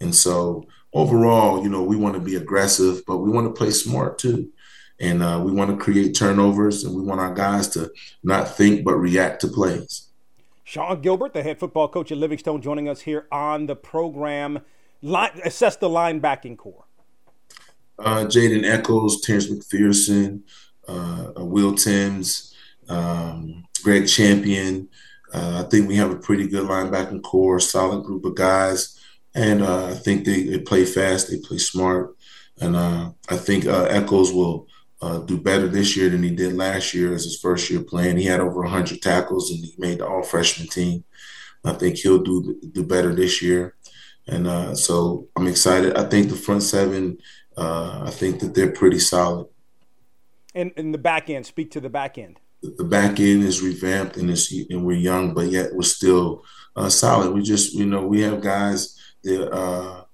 And 0.00 0.14
so 0.14 0.66
overall, 0.92 1.62
you 1.62 1.68
know, 1.68 1.82
we 1.82 1.96
want 1.96 2.14
to 2.14 2.20
be 2.20 2.36
aggressive, 2.36 3.02
but 3.06 3.18
we 3.18 3.30
want 3.30 3.46
to 3.46 3.58
play 3.58 3.70
smart 3.70 4.18
too. 4.18 4.50
And 4.98 5.22
uh, 5.22 5.40
we 5.44 5.52
want 5.52 5.70
to 5.70 5.82
create 5.82 6.14
turnovers 6.14 6.84
and 6.84 6.94
we 6.94 7.02
want 7.02 7.20
our 7.20 7.34
guys 7.34 7.68
to 7.68 7.92
not 8.22 8.56
think 8.56 8.84
but 8.84 8.94
react 8.94 9.40
to 9.42 9.48
plays. 9.48 10.08
Sean 10.64 11.00
Gilbert, 11.00 11.34
the 11.34 11.42
head 11.42 11.58
football 11.58 11.88
coach 11.88 12.12
at 12.12 12.18
Livingstone, 12.18 12.62
joining 12.62 12.88
us 12.88 13.02
here 13.02 13.26
on 13.30 13.66
the 13.66 13.76
program. 13.76 14.60
Line, 15.02 15.40
assess 15.44 15.76
the 15.76 15.88
linebacking 15.88 16.56
corps. 16.56 16.84
Uh, 17.98 18.24
Jaden 18.24 18.64
Echols, 18.64 19.20
Terrence 19.20 19.48
McPherson, 19.48 20.42
uh, 20.88 21.32
Will 21.36 21.74
Timms, 21.74 22.54
um, 22.88 23.64
Greg 23.82 24.06
Champion. 24.06 24.88
Uh, 25.32 25.62
I 25.64 25.68
think 25.68 25.88
we 25.88 25.96
have 25.96 26.10
a 26.10 26.16
pretty 26.16 26.46
good 26.46 26.68
linebacking 26.68 27.22
corps, 27.22 27.60
solid 27.60 28.04
group 28.04 28.24
of 28.24 28.34
guys, 28.34 28.98
and 29.34 29.62
uh, 29.62 29.86
I 29.86 29.94
think 29.94 30.24
they, 30.24 30.44
they, 30.44 30.58
play 30.58 30.84
fast, 30.84 31.30
they 31.30 31.38
play 31.38 31.58
smart, 31.58 32.16
and 32.60 32.76
uh, 32.76 33.10
I 33.28 33.36
think 33.36 33.66
uh, 33.66 33.84
Echols 33.84 34.32
will 34.32 34.68
uh, 35.00 35.18
do 35.18 35.38
better 35.38 35.66
this 35.68 35.96
year 35.96 36.08
than 36.10 36.22
he 36.22 36.30
did 36.30 36.54
last 36.54 36.94
year 36.94 37.12
as 37.12 37.24
his 37.24 37.40
first 37.40 37.68
year 37.70 37.82
playing. 37.82 38.16
He 38.16 38.24
had 38.24 38.40
over 38.40 38.60
100 38.60 39.02
tackles 39.02 39.50
and 39.50 39.58
he 39.58 39.74
made 39.76 39.98
the 39.98 40.06
All 40.06 40.22
Freshman 40.22 40.68
team. 40.68 41.04
I 41.64 41.72
think 41.72 41.96
he'll 41.96 42.22
do 42.22 42.58
do 42.72 42.84
better 42.84 43.14
this 43.14 43.40
year, 43.40 43.76
and 44.26 44.46
uh, 44.46 44.74
so 44.74 45.28
I'm 45.36 45.46
excited. 45.46 45.96
I 45.96 46.04
think 46.04 46.28
the 46.28 46.36
front 46.36 46.62
seven, 46.62 47.18
I 47.56 48.10
think 48.10 48.40
that 48.40 48.54
they're 48.54 48.72
pretty 48.72 48.98
solid. 48.98 49.48
And 50.54 50.72
in 50.76 50.92
the 50.92 50.98
back 50.98 51.30
end, 51.30 51.46
speak 51.46 51.70
to 51.72 51.80
the 51.80 51.88
back 51.88 52.18
end 52.18 52.38
the 52.62 52.84
back 52.84 53.18
end 53.18 53.42
is 53.42 53.60
revamped 53.60 54.16
and 54.16 54.30
it's 54.30 54.52
and 54.52 54.84
we're 54.84 54.96
young, 54.96 55.34
but 55.34 55.48
yet 55.48 55.74
we're 55.74 55.82
still 55.82 56.44
uh, 56.76 56.88
solid. 56.88 57.32
We 57.32 57.42
just 57.42 57.74
you 57.74 57.86
know 57.86 58.06
we 58.06 58.20
have 58.22 58.40
guys 58.40 58.98
that 59.24 59.50
uh, 59.52 60.04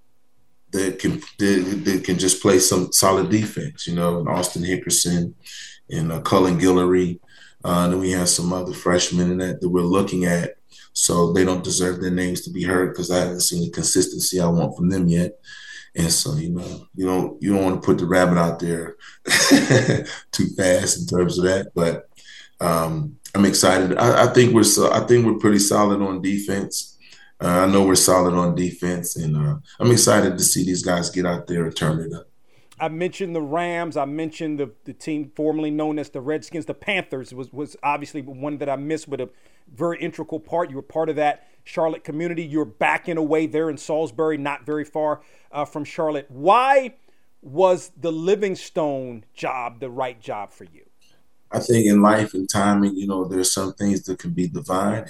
that 0.73 0.99
can 0.99 1.21
that, 1.39 1.83
that, 1.85 2.05
can 2.05 2.19
just 2.19 2.41
play 2.41 2.59
some 2.59 2.93
solid 2.93 3.31
defense. 3.31 3.87
You 3.87 3.95
know, 3.95 4.19
and 4.19 4.29
Austin 4.29 4.63
Hickerson 4.63 5.35
and 5.91 6.11
uh, 6.11 6.21
Cullen 6.21 6.59
Guillory. 6.59 7.21
Uh, 7.65 7.85
and 7.85 7.93
then 7.93 8.01
we 8.01 8.13
have 8.13 8.29
some 8.29 8.53
other 8.53 8.73
freshmen 8.73 9.31
in 9.33 9.39
that 9.39 9.61
that 9.61 9.69
we're 9.69 9.83
looking 9.83 10.25
at. 10.25 10.55
So 10.93 11.33
they 11.33 11.45
don't 11.45 11.65
deserve 11.65 12.01
their 12.01 12.11
names 12.11 12.43
to 12.43 12.51
be 12.51 12.63
heard 12.63 12.93
because 12.93 13.11
I 13.11 13.19
haven't 13.19 13.41
seen 13.41 13.63
the 13.63 13.71
consistency 13.71 14.41
I 14.41 14.49
want 14.49 14.77
from 14.77 14.89
them 14.89 15.09
yet. 15.09 15.39
And 15.97 16.13
so, 16.13 16.35
you 16.37 16.51
know, 16.51 16.87
you 16.95 17.07
don't 17.07 17.43
you 17.43 17.53
don't 17.53 17.65
want 17.65 17.83
to 17.83 17.87
put 17.87 17.99
the 17.99 18.07
rabbit 18.07 18.39
out 18.39 18.59
there 18.59 18.97
too 20.33 20.47
fast 20.57 21.01
in 21.01 21.07
terms 21.07 21.39
of 21.39 21.45
that. 21.45 21.69
But 21.75 22.09
um, 22.61 23.17
I'm 23.35 23.45
excited. 23.45 23.97
I, 23.97 24.25
I, 24.25 24.33
think 24.33 24.55
we're 24.55 24.65
so, 24.65 24.93
I 24.93 25.01
think 25.01 25.25
we're 25.25 25.39
pretty 25.39 25.59
solid 25.59 26.03
on 26.03 26.23
defense. 26.23 26.99
Uh, 27.41 27.67
I 27.67 27.67
know 27.67 27.85
we're 27.85 27.95
solid 27.95 28.35
on 28.35 28.55
defense, 28.57 29.17
and 29.17 29.37
uh, 29.37 29.57
I'm 29.79 29.93
excited 29.93 30.37
to 30.37 30.45
see 30.45 30.65
these 30.65 30.83
guys 30.83 31.11
get 31.11 31.25
out 31.25 31.47
there 31.47 31.65
and 31.65 31.77
turn 31.77 32.01
it 32.01 32.13
up. 32.13 32.29
I 32.81 32.89
mentioned 32.89 33.35
the 33.35 33.43
Rams. 33.43 33.97
I 33.97 34.05
mentioned 34.05 34.59
the, 34.59 34.71
the 34.85 34.93
team 34.93 35.33
formerly 35.35 35.71
known 35.71 35.99
as 35.99 36.11
the 36.11 36.21
Redskins. 36.21 36.67
The 36.67 36.75
Panthers 36.75 37.35
was 37.35 37.53
was 37.53 37.77
obviously 37.83 38.23
one 38.23 38.59
that 38.59 38.69
I 38.69 38.77
missed, 38.77 39.11
but 39.11 39.21
a 39.21 39.29
very 39.73 39.99
integral 40.01 40.41
part. 40.41 40.71
You 40.71 40.77
were 40.77 40.83
part 40.83 41.09
of 41.09 41.17
that 41.17 41.49
Charlotte 41.65 42.05
community. 42.05 42.45
You're 42.45 42.65
back 42.65 43.09
in 43.09 43.17
a 43.17 43.23
way 43.23 43.47
there 43.47 43.71
in 43.71 43.77
Salisbury, 43.77 44.39
not 44.39 44.65
very 44.65 44.85
far 44.85 45.21
uh, 45.53 45.65
from 45.65 45.85
Charlotte. 45.85 46.27
Why 46.31 46.95
was 47.43 47.93
the 47.97 48.13
Livingstone 48.13 49.25
job 49.35 49.81
the 49.81 49.91
right 49.91 50.21
job 50.21 50.53
for 50.53 50.65
you? 50.65 50.85
I 51.51 51.61
think 51.61 51.87
in 51.87 52.03
life 52.03 52.35
and 52.35 52.49
timing, 52.49 52.97
you 52.97 53.07
know, 53.07 53.25
there's 53.25 53.53
some 53.53 53.73
things 53.73 54.03
that 54.03 54.19
can 54.19 54.31
be 54.31 54.49
divine. 54.49 55.07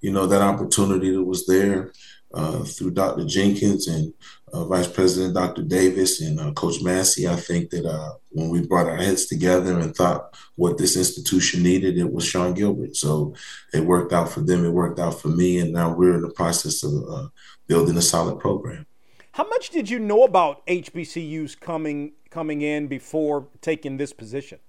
You 0.00 0.12
know, 0.12 0.26
that 0.26 0.40
opportunity 0.40 1.10
that 1.10 1.22
was 1.22 1.46
there 1.46 1.92
uh, 2.32 2.64
through 2.64 2.92
Dr. 2.92 3.24
Jenkins 3.24 3.86
and 3.86 4.12
uh, 4.54 4.64
Vice 4.66 4.86
President 4.86 5.34
Dr. 5.34 5.62
Davis 5.62 6.20
and 6.20 6.38
uh, 6.38 6.52
Coach 6.52 6.80
Massey, 6.80 7.26
I 7.26 7.34
think 7.34 7.70
that 7.70 7.84
uh, 7.84 8.12
when 8.30 8.50
we 8.50 8.64
brought 8.64 8.86
our 8.86 8.96
heads 8.96 9.26
together 9.26 9.80
and 9.80 9.94
thought 9.94 10.36
what 10.54 10.78
this 10.78 10.96
institution 10.96 11.62
needed, 11.62 11.98
it 11.98 12.12
was 12.12 12.24
Sean 12.24 12.54
Gilbert. 12.54 12.94
So 12.94 13.34
it 13.72 13.80
worked 13.80 14.12
out 14.12 14.28
for 14.30 14.42
them, 14.42 14.64
it 14.64 14.70
worked 14.70 15.00
out 15.00 15.20
for 15.20 15.28
me, 15.28 15.58
and 15.58 15.72
now 15.72 15.92
we're 15.92 16.14
in 16.14 16.22
the 16.22 16.30
process 16.30 16.84
of 16.84 16.92
uh, 17.10 17.28
building 17.66 17.96
a 17.96 18.02
solid 18.02 18.38
program. 18.38 18.86
How 19.32 19.48
much 19.48 19.70
did 19.70 19.90
you 19.90 19.98
know 19.98 20.22
about 20.22 20.64
HBCUs 20.68 21.58
coming 21.58 22.12
coming 22.30 22.62
in 22.62 22.86
before 22.86 23.48
taking 23.60 23.96
this 23.96 24.12
position? 24.12 24.60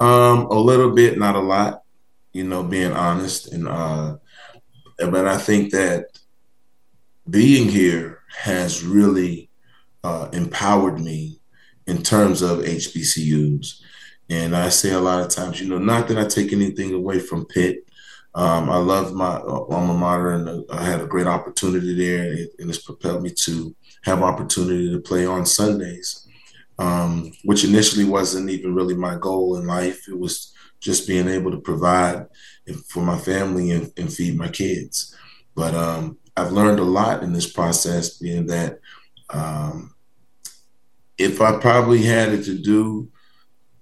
Um, 0.00 0.46
a 0.46 0.58
little 0.58 0.90
bit, 0.90 1.16
not 1.16 1.36
a 1.36 1.40
lot. 1.40 1.82
You 2.32 2.42
know, 2.42 2.64
being 2.64 2.90
honest, 2.90 3.52
and 3.52 3.68
uh, 3.68 4.16
but 4.98 5.28
I 5.28 5.38
think 5.38 5.70
that 5.70 6.06
being 7.30 7.68
here 7.68 8.23
has 8.36 8.84
really 8.84 9.50
uh, 10.02 10.28
empowered 10.32 11.00
me 11.00 11.40
in 11.86 12.02
terms 12.02 12.42
of 12.42 12.58
HBCUs. 12.58 13.80
And 14.30 14.56
I 14.56 14.68
say 14.70 14.92
a 14.92 15.00
lot 15.00 15.22
of 15.22 15.28
times, 15.28 15.60
you 15.60 15.68
know, 15.68 15.78
not 15.78 16.08
that 16.08 16.18
I 16.18 16.26
take 16.26 16.52
anything 16.52 16.94
away 16.94 17.18
from 17.18 17.46
Pitt. 17.46 17.86
Um, 18.34 18.68
I 18.68 18.78
love 18.78 19.14
my 19.14 19.36
uh, 19.36 19.64
alma 19.70 19.94
mater, 19.94 20.32
and 20.32 20.48
uh, 20.48 20.62
I 20.70 20.82
had 20.84 21.00
a 21.00 21.06
great 21.06 21.28
opportunity 21.28 21.94
there, 21.94 22.32
and, 22.32 22.68
it's 22.68 22.78
propelled 22.78 23.22
me 23.22 23.30
to 23.44 23.74
have 24.02 24.22
opportunity 24.22 24.90
to 24.90 24.98
play 24.98 25.24
on 25.24 25.46
Sundays 25.46 26.24
um, 26.78 27.32
which 27.44 27.64
initially 27.64 28.04
wasn't 28.04 28.50
even 28.50 28.74
really 28.74 28.94
my 28.94 29.16
goal 29.16 29.56
in 29.56 29.66
life. 29.66 30.08
It 30.08 30.18
was 30.18 30.52
just 30.80 31.06
being 31.06 31.28
able 31.28 31.50
to 31.50 31.58
provide 31.58 32.26
for 32.88 33.02
my 33.02 33.18
family 33.18 33.70
and, 33.70 33.92
and 33.96 34.12
feed 34.12 34.36
my 34.36 34.48
kids. 34.48 35.14
But 35.54 35.74
um, 35.74 36.18
I've 36.36 36.52
learned 36.52 36.80
a 36.80 36.84
lot 36.84 37.22
in 37.22 37.32
this 37.32 37.50
process, 37.50 38.18
being 38.18 38.46
that 38.46 38.80
um, 39.30 39.94
if 41.16 41.40
I 41.40 41.58
probably 41.58 42.02
had 42.02 42.30
it 42.30 42.44
to 42.44 42.58
do, 42.58 43.08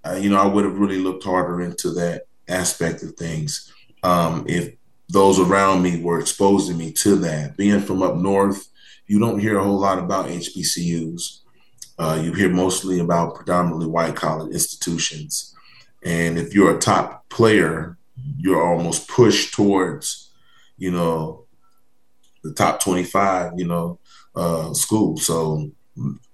uh, 0.04 0.18
you 0.20 0.30
know, 0.30 0.40
I 0.40 0.46
would 0.46 0.64
have 0.64 0.78
really 0.78 0.98
looked 0.98 1.24
harder 1.24 1.60
into 1.60 1.90
that 1.92 2.26
aspect 2.48 3.02
of 3.02 3.14
things. 3.14 3.72
Um, 4.02 4.44
if 4.48 4.74
those 5.08 5.38
around 5.38 5.82
me 5.82 6.02
were 6.02 6.20
exposing 6.20 6.76
me 6.76 6.92
to 6.92 7.16
that, 7.16 7.56
being 7.56 7.80
from 7.80 8.02
up 8.02 8.16
north, 8.16 8.68
you 9.06 9.18
don't 9.18 9.38
hear 9.38 9.58
a 9.58 9.64
whole 9.64 9.78
lot 9.78 9.98
about 9.98 10.26
HBCUs. 10.26 11.40
Uh, 11.98 12.20
you 12.22 12.32
hear 12.32 12.48
mostly 12.48 12.98
about 12.98 13.34
predominantly 13.34 13.86
white 13.86 14.16
college 14.16 14.52
institutions. 14.52 15.54
And 16.04 16.38
if 16.38 16.54
you're 16.54 16.76
a 16.76 16.80
top 16.80 17.28
player, 17.28 17.96
you're 18.38 18.62
almost 18.62 19.08
pushed 19.08 19.54
towards, 19.54 20.30
you 20.76 20.90
know, 20.90 21.46
the 22.42 22.52
top 22.52 22.80
25, 22.80 23.52
you 23.56 23.66
know, 23.66 23.98
uh, 24.34 24.72
school. 24.74 25.16
So 25.16 25.70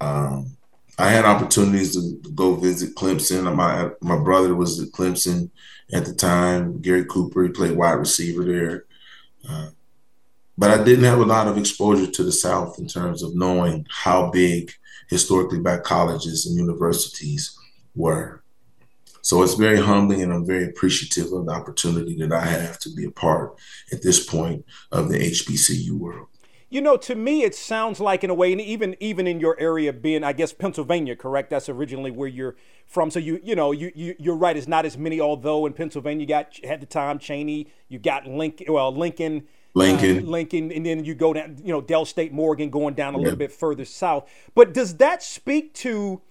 um, 0.01 0.57
I 0.99 1.09
had 1.09 1.25
opportunities 1.25 1.95
to, 1.95 2.21
to, 2.23 2.31
go 2.31 2.55
visit 2.55 2.95
Clemson. 2.97 3.55
My 3.55 3.91
my 4.01 4.17
brother 4.23 4.55
was 4.55 4.81
at 4.81 4.91
Clemson 4.91 5.51
at 5.93 6.05
the 6.05 6.15
time. 6.15 6.81
Gary 6.81 7.05
Cooper, 7.05 7.45
he 7.45 7.51
played 7.51 7.77
wide 7.77 7.93
receiver 7.93 8.45
there. 8.45 8.85
Uh, 9.49 9.71
but 10.57 10.71
I 10.71 10.83
didn't 10.83 11.05
have 11.05 11.21
a 11.21 11.25
lot 11.25 11.47
of 11.47 11.57
exposure 11.57 12.11
to 12.11 12.23
the 12.25 12.33
South 12.33 12.79
in 12.79 12.89
terms 12.89 13.23
of 13.23 13.37
knowing 13.37 13.87
how 13.91 14.31
big 14.31 14.73
historically 15.09 15.61
black 15.61 15.85
colleges 15.85 16.47
and 16.47 16.57
universities 16.57 17.57
were. 17.95 18.43
So 19.29 19.43
it's 19.43 19.53
very 19.53 19.79
humbling, 19.79 20.23
and 20.23 20.33
I'm 20.33 20.47
very 20.47 20.65
appreciative 20.65 21.31
of 21.35 21.45
the 21.45 21.53
opportunity 21.53 22.17
that 22.17 22.33
I 22.33 22.47
have 22.47 22.79
to 22.79 22.89
be 22.89 23.05
a 23.05 23.11
part 23.11 23.59
at 23.93 24.01
this 24.01 24.25
point 24.25 24.65
of 24.91 25.11
the 25.11 25.19
HBCU 25.19 25.91
world. 25.91 26.29
You 26.71 26.81
know, 26.81 26.97
to 26.97 27.15
me, 27.15 27.43
it 27.43 27.55
sounds 27.55 28.01
like 28.01 28.25
in 28.25 28.31
a 28.31 28.35
way, 28.35 28.53
and 28.53 28.61
even 28.63 28.97
even 29.01 29.27
in 29.27 29.39
your 29.39 29.61
area, 29.61 29.93
being 29.93 30.25
I 30.25 30.33
guess 30.33 30.55
Pennsylvania, 30.55 31.15
correct? 31.15 31.51
That's 31.51 31.69
originally 31.69 32.11
where 32.11 32.27
you're 32.27 32.57
from. 32.87 33.11
So 33.11 33.19
you 33.19 33.39
you 33.45 33.55
know 33.55 33.71
you, 33.71 33.93
you 33.95 34.15
you're 34.19 34.35
right. 34.35 34.57
It's 34.57 34.67
not 34.67 34.87
as 34.87 34.97
many. 34.97 35.21
Although 35.21 35.67
in 35.67 35.75
Pennsylvania, 35.75 36.23
you 36.23 36.27
got 36.27 36.59
had 36.65 36.81
the 36.81 36.87
time 36.87 37.19
Cheyney, 37.19 37.67
you 37.91 37.99
got 37.99 38.27
Lincoln, 38.27 38.73
well 38.73 38.97
Lincoln, 38.97 39.47
Lincoln, 39.75 40.21
uh, 40.21 40.23
Lincoln, 40.23 40.73
and 40.73 40.87
then 40.87 41.05
you 41.05 41.15
go 41.15 41.35
down, 41.35 41.59
you 41.63 41.71
know, 41.71 41.83
Del 41.83 42.07
State, 42.07 42.33
Morgan, 42.33 42.71
going 42.71 42.95
down 42.95 43.15
a 43.15 43.19
yeah. 43.19 43.25
little 43.25 43.39
bit 43.39 43.53
further 43.53 43.85
south. 43.85 44.27
But 44.55 44.73
does 44.73 44.97
that 44.97 45.23
speak 45.23 45.75
to 45.75 46.23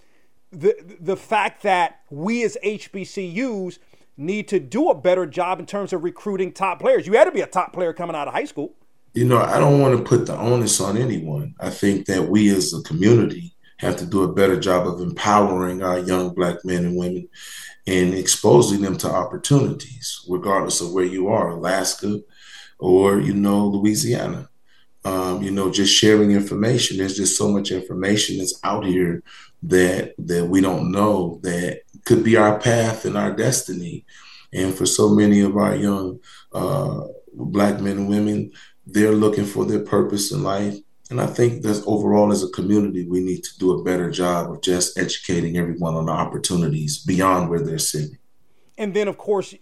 the 0.52 0.98
the 1.00 1.18
fact 1.18 1.64
that 1.64 2.02
we 2.10 2.44
as 2.44 2.58
HBCUs 2.64 3.80
need 4.16 4.48
to 4.48 4.60
do 4.60 4.90
a 4.90 4.96
better 4.96 5.26
job 5.26 5.60
in 5.60 5.66
terms 5.66 5.94
of 5.94 6.04
recruiting 6.04 6.52
top 6.52 6.80
players? 6.80 7.06
You 7.06 7.14
had 7.14 7.26
to 7.26 7.32
be 7.32 7.42
a 7.42 7.48
top 7.48 7.74
player 7.74 7.94
coming 7.94 8.16
out 8.16 8.28
of 8.28 8.34
high 8.34 8.46
school 8.46 8.76
you 9.18 9.26
know, 9.26 9.40
I 9.40 9.58
don't 9.60 9.82
want 9.82 9.98
to 9.98 10.04
put 10.04 10.28
the 10.28 10.38
onus 10.38 10.80
on 10.80 10.96
anyone. 10.96 11.56
I 11.60 11.72
think 11.72 12.06
that 12.06 12.30
we 12.30 12.54
as 12.56 12.72
a 12.72 12.84
community 12.84 13.56
have 13.78 13.96
to 13.98 14.06
do 14.06 14.22
a 14.22 14.32
better 14.32 14.60
job 14.60 14.86
of 14.86 15.02
empowering 15.02 15.82
our 15.82 15.98
young 15.98 16.36
black 16.36 16.64
men 16.64 16.86
and 16.86 16.96
women 16.96 17.28
and 17.88 18.14
exposing 18.14 18.82
them 18.82 18.96
to 18.98 19.10
opportunities, 19.10 20.24
regardless 20.30 20.82
of 20.82 20.92
where 20.92 21.04
you 21.04 21.30
are, 21.30 21.50
Alaska 21.50 22.22
or, 22.78 23.20
you 23.20 23.34
know, 23.34 23.66
Louisiana. 23.66 24.50
Um, 25.08 25.42
you 25.42 25.52
know, 25.52 25.72
just 25.72 25.94
sharing 25.94 26.32
information. 26.32 26.98
There's 26.98 27.16
just 27.16 27.38
so 27.38 27.48
much 27.48 27.72
information 27.72 28.40
that's 28.40 28.60
out 28.66 28.86
here 28.86 29.24
that 29.64 30.16
that 30.18 30.46
we 30.48 30.60
don't 30.60 30.92
know 30.92 31.40
that 31.44 31.84
could 32.04 32.26
be 32.26 32.36
our 32.36 32.60
path 32.60 33.06
and 33.06 33.16
our 33.18 33.32
destiny. 33.32 34.06
And 34.52 34.74
for 34.74 34.86
so 34.86 35.06
many 35.22 35.40
of 35.40 35.56
our 35.56 35.76
young 35.76 36.20
uh, 36.52 37.04
black 37.34 37.80
men 37.80 37.98
and 38.00 38.10
women, 38.10 38.52
they're 38.86 39.14
looking 39.24 39.46
for 39.46 39.64
their 39.66 39.84
purpose 39.96 40.34
in 40.34 40.44
life. 40.44 40.76
And 41.10 41.22
I 41.22 41.28
think 41.28 41.62
that 41.64 41.82
overall, 41.86 42.34
as 42.34 42.44
a 42.44 42.50
community, 42.50 43.08
we 43.08 43.22
need 43.22 43.44
to 43.46 43.58
do 43.60 43.80
a 43.80 43.84
better 43.84 44.12
job 44.12 44.52
of 44.52 44.62
just 44.62 44.98
educating 44.98 45.56
everyone 45.58 45.96
on 45.96 46.08
the 46.08 46.12
opportunities 46.12 46.98
beyond 46.98 47.50
where 47.50 47.62
they're 47.62 47.88
sitting. 47.94 48.18
And 48.78 48.94
then, 48.94 49.08
of 49.08 49.18
course, 49.18 49.56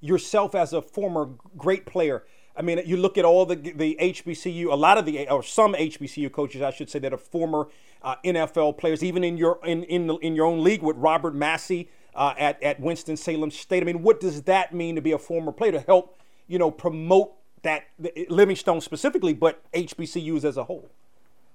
yourself 0.00 0.54
as 0.54 0.74
a 0.74 0.82
former 0.82 1.30
great 1.56 1.86
player. 1.86 2.24
I 2.56 2.62
mean, 2.62 2.80
you 2.84 2.96
look 2.96 3.16
at 3.16 3.24
all 3.24 3.46
the 3.46 3.56
the 3.56 3.96
HBCU, 4.00 4.72
a 4.72 4.76
lot 4.76 4.98
of 4.98 5.06
the 5.06 5.28
or 5.28 5.42
some 5.42 5.74
HBCU 5.74 6.32
coaches, 6.32 6.62
I 6.62 6.70
should 6.70 6.90
say, 6.90 6.98
that 6.98 7.12
are 7.12 7.18
former 7.18 7.68
uh, 8.02 8.16
NFL 8.24 8.78
players, 8.78 9.02
even 9.02 9.24
in 9.24 9.36
your 9.36 9.60
in 9.64 9.84
in, 9.84 10.06
the, 10.06 10.16
in 10.16 10.34
your 10.34 10.46
own 10.46 10.62
league 10.62 10.82
with 10.82 10.96
Robert 10.96 11.34
Massey 11.34 11.88
uh, 12.14 12.34
at 12.38 12.62
at 12.62 12.80
Winston 12.80 13.16
Salem 13.16 13.50
State. 13.50 13.82
I 13.82 13.86
mean, 13.86 14.02
what 14.02 14.20
does 14.20 14.42
that 14.42 14.74
mean 14.74 14.94
to 14.96 15.00
be 15.00 15.12
a 15.12 15.18
former 15.18 15.52
player 15.52 15.72
to 15.72 15.80
help 15.80 16.18
you 16.48 16.58
know 16.58 16.70
promote 16.70 17.32
that 17.62 17.84
Livingstone 18.28 18.80
specifically, 18.80 19.34
but 19.34 19.62
HBCUs 19.72 20.44
as 20.44 20.56
a 20.56 20.64
whole? 20.64 20.90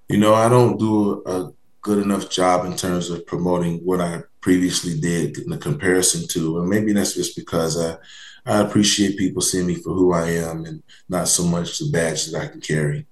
You 0.08 0.18
know, 0.18 0.34
I 0.34 0.48
don't 0.48 0.78
do 0.78 1.22
a 1.26 1.52
good 1.86 2.02
enough 2.02 2.28
job 2.28 2.66
in 2.66 2.76
terms 2.76 3.10
of 3.10 3.24
promoting 3.26 3.78
what 3.78 4.00
I 4.00 4.22
previously 4.40 4.98
did 4.98 5.38
in 5.38 5.50
the 5.50 5.56
comparison 5.56 6.26
to, 6.28 6.58
and 6.58 6.68
maybe 6.68 6.92
that's 6.92 7.14
just 7.14 7.36
because 7.36 7.80
I 7.80 7.96
I 8.44 8.60
appreciate 8.60 9.18
people 9.18 9.40
seeing 9.40 9.68
me 9.68 9.76
for 9.76 9.94
who 9.94 10.12
I 10.12 10.30
am 10.30 10.64
and 10.64 10.82
not 11.08 11.28
so 11.28 11.44
much 11.44 11.78
the 11.78 11.90
badge 11.92 12.26
that 12.26 12.40
I 12.40 12.48
can 12.48 12.60
carry. 12.60 13.06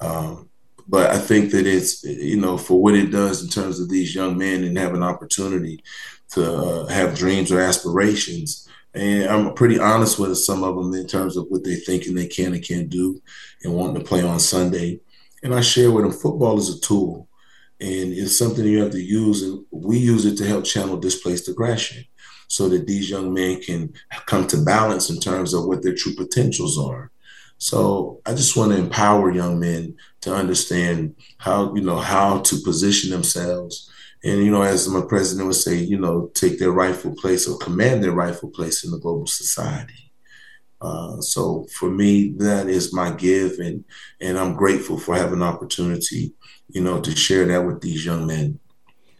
Um, 0.00 0.48
but 0.88 1.10
I 1.10 1.18
think 1.18 1.52
that 1.52 1.66
it's 1.66 2.02
you 2.02 2.40
know 2.40 2.58
for 2.58 2.82
what 2.82 2.96
it 2.96 3.12
does 3.12 3.44
in 3.44 3.48
terms 3.48 3.78
of 3.78 3.88
these 3.88 4.12
young 4.12 4.36
men 4.36 4.64
and 4.64 4.76
have 4.76 4.94
an 4.94 5.04
opportunity 5.04 5.84
to 6.30 6.42
uh, 6.52 6.86
have 6.88 7.16
dreams 7.16 7.52
or 7.52 7.60
aspirations 7.60 8.66
and 8.96 9.28
I'm 9.28 9.54
pretty 9.54 9.78
honest 9.78 10.18
with 10.18 10.36
some 10.38 10.64
of 10.64 10.74
them 10.74 10.94
in 10.94 11.06
terms 11.06 11.36
of 11.36 11.46
what 11.48 11.62
they 11.62 11.76
think 11.76 12.06
and 12.06 12.16
they 12.16 12.26
can 12.26 12.54
and 12.54 12.64
can't 12.64 12.88
do 12.88 13.20
and 13.62 13.74
wanting 13.74 14.02
to 14.02 14.08
play 14.08 14.22
on 14.22 14.40
Sunday. 14.40 15.00
And 15.42 15.54
I 15.54 15.60
share 15.60 15.90
with 15.90 16.04
them 16.04 16.12
football 16.12 16.56
is 16.58 16.74
a 16.74 16.80
tool 16.80 17.28
and 17.80 18.12
it's 18.12 18.38
something 18.38 18.64
you 18.64 18.82
have 18.82 18.92
to 18.92 19.02
use. 19.02 19.42
And 19.42 19.64
we 19.70 19.98
use 19.98 20.24
it 20.24 20.36
to 20.38 20.46
help 20.46 20.64
channel 20.64 20.96
displaced 20.96 21.48
aggression 21.48 22.04
so 22.48 22.68
that 22.68 22.86
these 22.86 23.10
young 23.10 23.34
men 23.34 23.60
can 23.60 23.92
come 24.26 24.46
to 24.46 24.62
balance 24.62 25.10
in 25.10 25.18
terms 25.18 25.52
of 25.52 25.66
what 25.66 25.82
their 25.82 25.94
true 25.94 26.14
potentials 26.14 26.78
are. 26.78 27.10
So 27.58 28.20
I 28.26 28.34
just 28.34 28.56
want 28.56 28.72
to 28.72 28.78
empower 28.78 29.32
young 29.32 29.58
men 29.58 29.96
to 30.22 30.34
understand 30.34 31.16
how, 31.38 31.74
you 31.74 31.82
know, 31.82 31.96
how 31.96 32.40
to 32.40 32.60
position 32.62 33.10
themselves 33.10 33.90
and 34.26 34.44
you 34.44 34.50
know, 34.50 34.62
as 34.62 34.88
my 34.88 35.02
president 35.02 35.46
would 35.46 35.56
say, 35.56 35.76
you 35.76 35.98
know, 35.98 36.30
take 36.34 36.58
their 36.58 36.72
rightful 36.72 37.14
place 37.14 37.46
or 37.48 37.58
command 37.58 38.02
their 38.02 38.12
rightful 38.12 38.50
place 38.50 38.84
in 38.84 38.90
the 38.90 38.98
global 38.98 39.26
society. 39.26 40.05
Uh, 40.80 41.20
so 41.20 41.66
for 41.72 41.90
me, 41.90 42.34
that 42.36 42.68
is 42.68 42.92
my 42.92 43.10
give, 43.10 43.58
and 43.58 43.84
and 44.20 44.38
I'm 44.38 44.54
grateful 44.54 44.98
for 44.98 45.14
having 45.14 45.34
an 45.34 45.42
opportunity, 45.42 46.32
you 46.68 46.82
know, 46.82 47.00
to 47.00 47.16
share 47.16 47.46
that 47.46 47.64
with 47.64 47.80
these 47.80 48.04
young 48.04 48.26
men. 48.26 48.58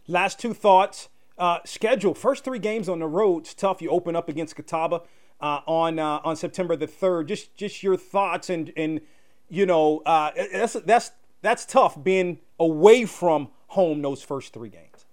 Last 0.07 0.39
two 0.39 0.53
thoughts. 0.53 1.09
Uh, 1.37 1.59
schedule 1.65 2.15
first 2.15 2.43
three 2.43 2.57
games 2.57 2.89
on 2.89 2.99
the 2.99 3.07
road. 3.07 3.43
It's 3.43 3.53
tough. 3.53 3.79
You 3.81 3.91
open 3.91 4.15
up 4.15 4.27
against 4.27 4.55
Catawba 4.55 5.03
uh, 5.39 5.59
on 5.67 5.99
uh, 5.99 6.19
on 6.23 6.35
September 6.35 6.75
the 6.75 6.87
third. 6.87 7.27
Just 7.27 7.55
just 7.55 7.83
your 7.83 7.97
thoughts 7.97 8.49
and 8.49 8.71
and 8.75 9.01
you 9.49 9.65
know 9.65 10.01
uh, 10.05 10.31
that's 10.51 10.73
that's 10.73 11.11
that's 11.41 11.65
tough 11.65 12.03
being 12.03 12.39
away 12.59 13.05
from 13.05 13.49
home 13.67 14.01
those 14.01 14.23
first 14.23 14.53
three 14.53 14.69
games. 14.69 15.05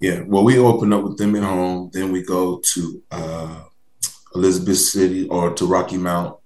Yeah, 0.00 0.22
well, 0.26 0.44
we 0.44 0.58
open 0.58 0.92
up 0.92 1.04
with 1.04 1.16
them 1.16 1.34
at 1.36 1.42
home. 1.42 1.90
Then 1.92 2.12
we 2.12 2.22
go 2.22 2.60
to 2.74 3.02
uh, 3.10 3.64
Elizabeth 4.34 4.78
City 4.78 5.28
or 5.28 5.52
to 5.54 5.66
Rocky 5.66 5.96
Mount 5.96 6.36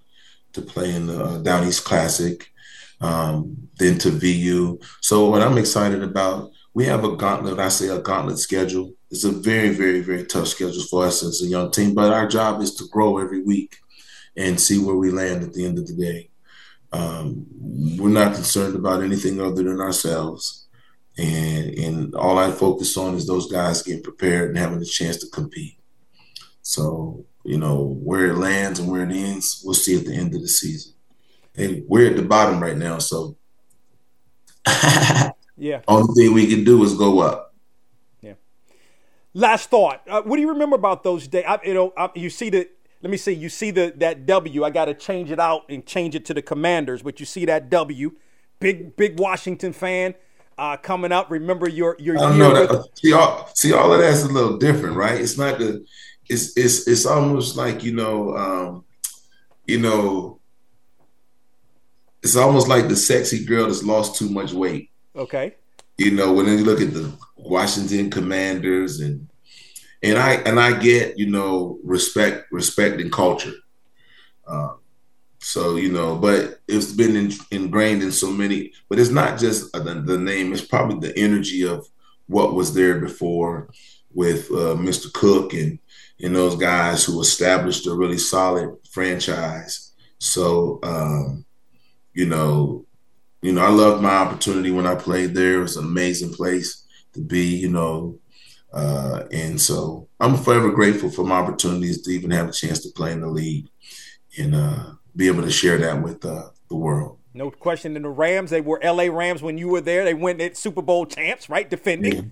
to 0.53 0.63
play 0.63 0.95
in 0.95 1.07
the 1.07 1.23
uh, 1.23 1.39
Down 1.39 1.67
East 1.67 1.85
Classic. 1.85 2.53
Um, 3.01 3.69
then 3.79 3.97
to 3.99 4.11
VU. 4.11 4.81
So 5.03 5.31
what 5.31 5.41
I'm 5.41 5.57
excited 5.57 6.03
about, 6.03 6.51
we 6.75 6.85
have 6.87 7.05
a 7.05 7.15
gauntlet. 7.15 7.61
I 7.61 7.69
say 7.69 7.87
a 7.87 8.01
gauntlet 8.01 8.39
schedule. 8.39 8.93
It's 9.13 9.23
a 9.23 9.31
very, 9.31 9.69
very, 9.69 10.01
very 10.01 10.25
tough 10.25 10.49
schedule 10.49 10.83
for 10.91 11.07
us 11.07 11.23
as 11.23 11.41
a 11.41 11.47
young 11.47 11.71
team. 11.71 11.95
But 11.95 12.13
our 12.13 12.27
job 12.27 12.61
is 12.61 12.75
to 12.75 12.89
grow 12.89 13.19
every 13.19 13.41
week 13.41 13.77
and 14.37 14.61
see 14.61 14.81
where 14.81 14.97
we 14.97 15.13
land 15.13 15.45
at 15.45 15.53
the 15.53 15.65
end 15.65 15.79
of 15.79 15.87
the 15.87 15.95
day. 15.95 16.31
Um, 16.93 17.47
we're 17.99 18.09
not 18.09 18.35
concerned 18.35 18.75
about 18.75 19.05
anything 19.05 19.41
other 19.41 19.63
than 19.63 19.81
ourselves 19.81 20.69
and 21.19 21.75
and 21.75 22.15
all 22.15 22.39
I 22.39 22.51
focus 22.51 22.97
on 22.97 23.15
is 23.15 23.27
those 23.27 23.51
guys 23.51 23.83
getting 23.83 24.03
prepared 24.03 24.51
and 24.51 24.59
having 24.59 24.81
a 24.81 24.85
chance 24.85 25.17
to 25.19 25.27
compete. 25.29 25.79
So 26.63 27.25
you 27.49 27.59
know 27.59 27.99
where 28.03 28.27
it 28.27 28.37
lands 28.37 28.79
and 28.79 28.91
where 28.91 29.03
it 29.03 29.13
ends, 29.13 29.63
we'll 29.65 29.75
see 29.75 29.97
at 29.97 30.05
the 30.05 30.15
end 30.15 30.35
of 30.35 30.41
the 30.41 30.49
season. 30.49 30.93
And 31.57 31.85
we're 31.89 32.11
at 32.11 32.17
the 32.17 32.23
bottom 32.23 32.61
right 32.61 32.77
now, 32.77 32.99
so 32.99 33.37
yeah. 35.57 35.81
Only 35.89 36.15
thing 36.15 36.35
we 36.35 36.47
can 36.47 36.65
do 36.65 36.83
is 36.85 36.95
go 36.95 37.21
up. 37.21 37.55
Yeah. 38.21 38.35
Last 39.35 39.71
thought. 39.71 40.03
Uh, 40.09 40.23
what 40.23 40.37
do 40.37 40.43
you 40.43 40.51
remember 40.51 40.77
about 40.77 41.03
those 41.03 41.27
days? 41.27 41.45
I, 41.47 41.59
you 41.65 41.75
know, 41.75 41.93
I, 41.97 42.11
you 42.15 42.31
see 42.31 42.51
the. 42.51 42.69
Let 43.01 43.11
me 43.11 43.17
see. 43.17 43.33
You 43.33 43.49
see 43.49 43.71
the 43.71 43.93
that 43.97 44.27
W. 44.27 44.65
I 44.65 44.71
got 44.71 44.87
to 44.87 44.95
change 44.95 45.31
it 45.31 45.39
out 45.39 45.65
and 45.69 45.87
change 45.87 46.15
it 46.15 46.25
to 46.27 46.35
the 46.35 46.43
Commanders, 46.43 47.03
but 47.03 47.21
you 47.21 47.27
see 47.27 47.45
that 47.45 47.71
W. 47.71 48.13
Big 48.61 48.97
big 48.97 49.21
Washington 49.21 49.73
fan 49.73 50.15
uh, 50.59 50.77
coming 50.77 51.13
up. 51.13 51.31
Remember 51.31 51.69
your 51.69 51.97
your. 52.01 52.19
I 52.19 52.23
don't 52.23 52.39
know 52.39 52.55
that. 52.55 52.71
With- 52.71 52.87
see 52.95 53.13
all 53.13 53.49
see 53.55 53.73
all 53.73 53.93
of 53.93 54.01
that's 54.01 54.25
a 54.25 54.29
little 54.29 54.59
different, 54.59 54.97
right? 54.97 55.21
It's 55.21 55.39
not 55.39 55.59
the. 55.59 55.85
It's 56.29 56.57
it's 56.57 56.87
it's 56.87 57.07
almost 57.07 57.57
like 57.57 57.83
you 57.83 57.95
know, 57.95 58.37
um, 58.37 58.85
you 59.67 59.79
know. 59.79 60.41
It's 62.23 62.37
almost 62.37 62.67
like 62.67 62.89
the 62.89 62.97
sexy 62.97 63.45
girl 63.45 63.67
that's 63.67 63.85
lost 63.85 64.17
too 64.17 64.29
much 64.29 64.53
weight. 64.53 64.91
Okay. 65.15 65.55
You 65.99 66.11
know, 66.11 66.33
when 66.33 66.47
you 66.47 66.65
look 66.65 66.81
at 66.81 66.93
the 66.93 67.13
Washington 67.37 68.11
Commanders 68.11 69.01
and 69.01 69.29
and 70.03 70.19
I 70.19 70.35
and 70.35 70.61
I 70.61 70.79
get 70.79 71.19
you 71.19 71.31
know 71.31 71.79
respect 71.83 72.51
respect 72.53 73.01
and 73.01 73.13
culture. 73.13 73.55
Um, 74.47 74.79
so 75.41 75.77
you 75.77 75.91
know, 75.91 76.17
but 76.17 76.61
it's 76.69 76.93
been 76.93 77.17
in, 77.17 77.33
ingrained 77.51 78.03
in 78.03 78.13
so 78.13 78.31
many. 78.31 78.73
But 78.89 78.99
it's 78.99 79.11
not 79.11 79.39
just 79.39 79.73
the, 79.73 80.03
the, 80.05 80.19
name; 80.19 80.53
it's 80.53 80.65
probably 80.65 81.09
the 81.09 81.19
energy 81.19 81.67
of 81.67 81.87
what 82.27 82.55
was 82.55 82.75
there 82.75 83.01
before 83.01 83.69
with 84.13 84.51
uh, 84.51 84.75
Mr. 84.75 85.13
Cooke 85.13 85.55
and 85.55 85.79
and 86.21 86.35
those 86.35 86.57
guys 86.57 87.05
who 87.05 87.21
established 87.21 87.87
a 87.87 87.95
really 87.95 88.19
solid 88.19 88.77
franchise. 88.91 89.93
So 90.19 90.81
um, 90.83 91.45
you 92.13 92.27
know, 92.27 92.87
you 93.43 93.53
know, 93.53 93.65
I 93.65 93.71
loved 93.71 94.03
my 94.03 94.11
opportunity 94.11 94.71
when 94.71 94.87
I 94.87 94.95
played 94.95 95.35
there. 95.35 95.59
It 95.59 95.63
was 95.63 95.77
an 95.77 95.85
amazing 95.85 96.33
place 96.33 96.85
to 97.15 97.21
be. 97.21 97.57
You 97.57 97.71
know. 97.71 98.19
Uh, 98.71 99.25
and 99.33 99.59
so 99.59 100.07
I'm 100.21 100.37
forever 100.37 100.71
grateful 100.71 101.09
for 101.11 101.25
my 101.25 101.37
opportunities 101.37 102.03
to 102.03 102.11
even 102.11 102.31
have 102.33 102.51
a 102.51 102.53
chance 102.53 102.81
to 102.81 102.91
play 102.91 103.13
in 103.13 103.23
the 103.23 103.27
league. 103.27 103.67
And 104.39 104.55
uh, 104.55 104.91
be 105.19 105.27
able 105.27 105.43
to 105.43 105.51
share 105.51 105.79
that 105.79 106.01
with 106.01 106.25
uh, 106.25 106.51
the 106.69 106.77
world. 106.77 107.19
No 107.35 107.51
question. 107.51 107.97
In 107.97 108.03
the 108.03 108.09
Rams, 108.09 108.51
they 108.51 108.61
were 108.61 108.81
LA 108.83 109.05
Rams 109.05 109.43
when 109.43 109.59
you 109.59 109.69
were 109.69 109.81
there. 109.81 110.05
They 110.05 110.15
went 110.15 110.41
at 110.41 110.57
Super 110.57 110.81
Bowl 110.81 111.07
champs, 111.07 111.51
right? 111.51 111.69
Defending. 111.69 112.15
Yeah. 112.15 112.23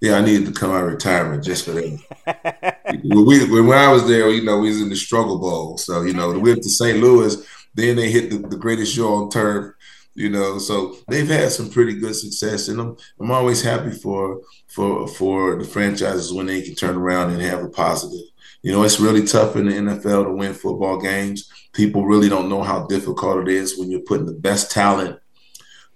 Yeah, 0.00 0.18
I 0.18 0.20
needed 0.20 0.46
to 0.46 0.52
come 0.52 0.70
out 0.70 0.84
of 0.84 0.92
retirement 0.92 1.42
just 1.42 1.64
for 1.64 1.72
that. 1.72 2.73
when, 3.02 3.26
we, 3.26 3.60
when 3.62 3.78
I 3.78 3.90
was 3.92 4.06
there, 4.06 4.30
you 4.30 4.44
know, 4.44 4.58
we 4.58 4.68
was 4.68 4.80
in 4.80 4.88
the 4.88 4.96
struggle 4.96 5.38
bowl. 5.38 5.78
So, 5.78 6.02
you 6.02 6.12
know, 6.12 6.30
we 6.30 6.38
went 6.38 6.62
to 6.62 6.68
St. 6.68 6.98
Louis. 6.98 7.36
Then 7.74 7.96
they 7.96 8.10
hit 8.10 8.30
the, 8.30 8.38
the 8.38 8.56
greatest 8.56 8.94
show 8.94 9.14
on 9.14 9.30
turf 9.30 9.74
you 10.14 10.30
know. 10.30 10.58
So 10.58 10.96
they've 11.08 11.28
had 11.28 11.50
some 11.50 11.70
pretty 11.70 11.94
good 11.94 12.14
success, 12.14 12.68
and 12.68 12.80
I'm 12.80 12.96
I'm 13.20 13.30
always 13.30 13.62
happy 13.62 13.90
for 13.90 14.40
for 14.68 15.06
for 15.08 15.56
the 15.56 15.64
franchises 15.64 16.32
when 16.32 16.46
they 16.46 16.62
can 16.62 16.74
turn 16.74 16.96
around 16.96 17.32
and 17.32 17.42
have 17.42 17.62
a 17.62 17.68
positive. 17.68 18.26
You 18.62 18.72
know, 18.72 18.82
it's 18.82 19.00
really 19.00 19.26
tough 19.26 19.56
in 19.56 19.66
the 19.66 19.72
NFL 19.72 20.24
to 20.24 20.32
win 20.32 20.54
football 20.54 20.98
games. 20.98 21.50
People 21.74 22.06
really 22.06 22.30
don't 22.30 22.48
know 22.48 22.62
how 22.62 22.86
difficult 22.86 23.46
it 23.46 23.48
is 23.48 23.78
when 23.78 23.90
you're 23.90 24.00
putting 24.00 24.26
the 24.26 24.32
best 24.32 24.70
talent 24.70 25.18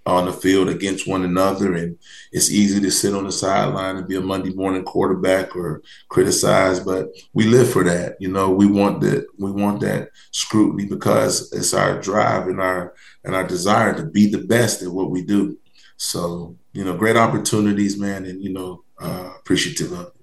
on 0.09 0.25
the 0.25 0.33
field 0.33 0.69
against 0.69 1.07
one 1.07 1.23
another. 1.23 1.73
And 1.73 1.97
it's 2.31 2.51
easy 2.51 2.79
to 2.81 2.91
sit 2.91 3.13
on 3.13 3.25
the 3.25 3.31
sideline 3.31 3.97
and 3.97 4.07
be 4.07 4.15
a 4.15 4.21
Monday 4.21 4.53
morning 4.53 4.83
quarterback 4.83 5.55
or 5.55 5.81
criticize, 6.09 6.79
but 6.79 7.09
we 7.33 7.45
live 7.45 7.69
for 7.71 7.83
that. 7.83 8.17
You 8.19 8.29
know, 8.29 8.49
we 8.49 8.65
want 8.65 9.01
that 9.01 9.25
we 9.37 9.51
want 9.51 9.81
that 9.81 10.09
scrutiny 10.31 10.85
because 10.85 11.51
it's 11.53 11.73
our 11.73 11.99
drive 11.99 12.47
and 12.47 12.59
our 12.59 12.93
and 13.23 13.35
our 13.35 13.45
desire 13.45 13.93
to 13.95 14.05
be 14.05 14.27
the 14.27 14.39
best 14.39 14.81
at 14.81 14.89
what 14.89 15.11
we 15.11 15.23
do. 15.23 15.57
So, 15.97 16.57
you 16.73 16.85
know, 16.85 16.95
great 16.95 17.17
opportunities, 17.17 17.97
man, 17.97 18.25
and 18.25 18.43
you 18.43 18.53
know, 18.53 18.83
uh, 18.99 19.31
appreciative 19.39 19.91
of 19.91 20.07
it. 20.07 20.13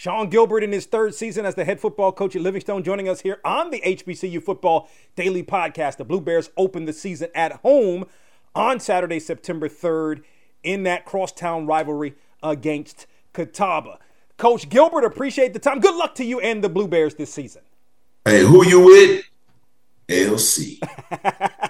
Sean 0.00 0.30
Gilbert 0.30 0.62
in 0.62 0.72
his 0.72 0.86
third 0.86 1.14
season 1.14 1.44
as 1.44 1.56
the 1.56 1.64
head 1.66 1.78
football 1.78 2.10
coach 2.10 2.34
at 2.34 2.40
Livingstone 2.40 2.82
joining 2.82 3.06
us 3.06 3.20
here 3.20 3.38
on 3.44 3.70
the 3.70 3.82
HBCU 3.82 4.42
Football 4.42 4.88
Daily 5.14 5.42
Podcast. 5.42 5.98
The 5.98 6.06
Blue 6.06 6.22
Bears 6.22 6.48
open 6.56 6.86
the 6.86 6.94
season 6.94 7.28
at 7.34 7.52
home 7.60 8.06
on 8.54 8.80
Saturday, 8.80 9.20
September 9.20 9.68
3rd, 9.68 10.22
in 10.62 10.82
that 10.84 11.04
crosstown 11.04 11.66
rivalry 11.66 12.14
against 12.42 13.06
Catawba. 13.32 13.98
Coach 14.36 14.68
Gilbert, 14.68 15.04
appreciate 15.04 15.52
the 15.52 15.58
time. 15.58 15.80
Good 15.80 15.94
luck 15.94 16.14
to 16.16 16.24
you 16.24 16.40
and 16.40 16.64
the 16.64 16.68
Blue 16.68 16.88
Bears 16.88 17.14
this 17.14 17.32
season. 17.32 17.62
Hey, 18.24 18.40
who 18.40 18.66
you 18.66 18.80
with? 18.80 19.24
LC. 20.08 20.78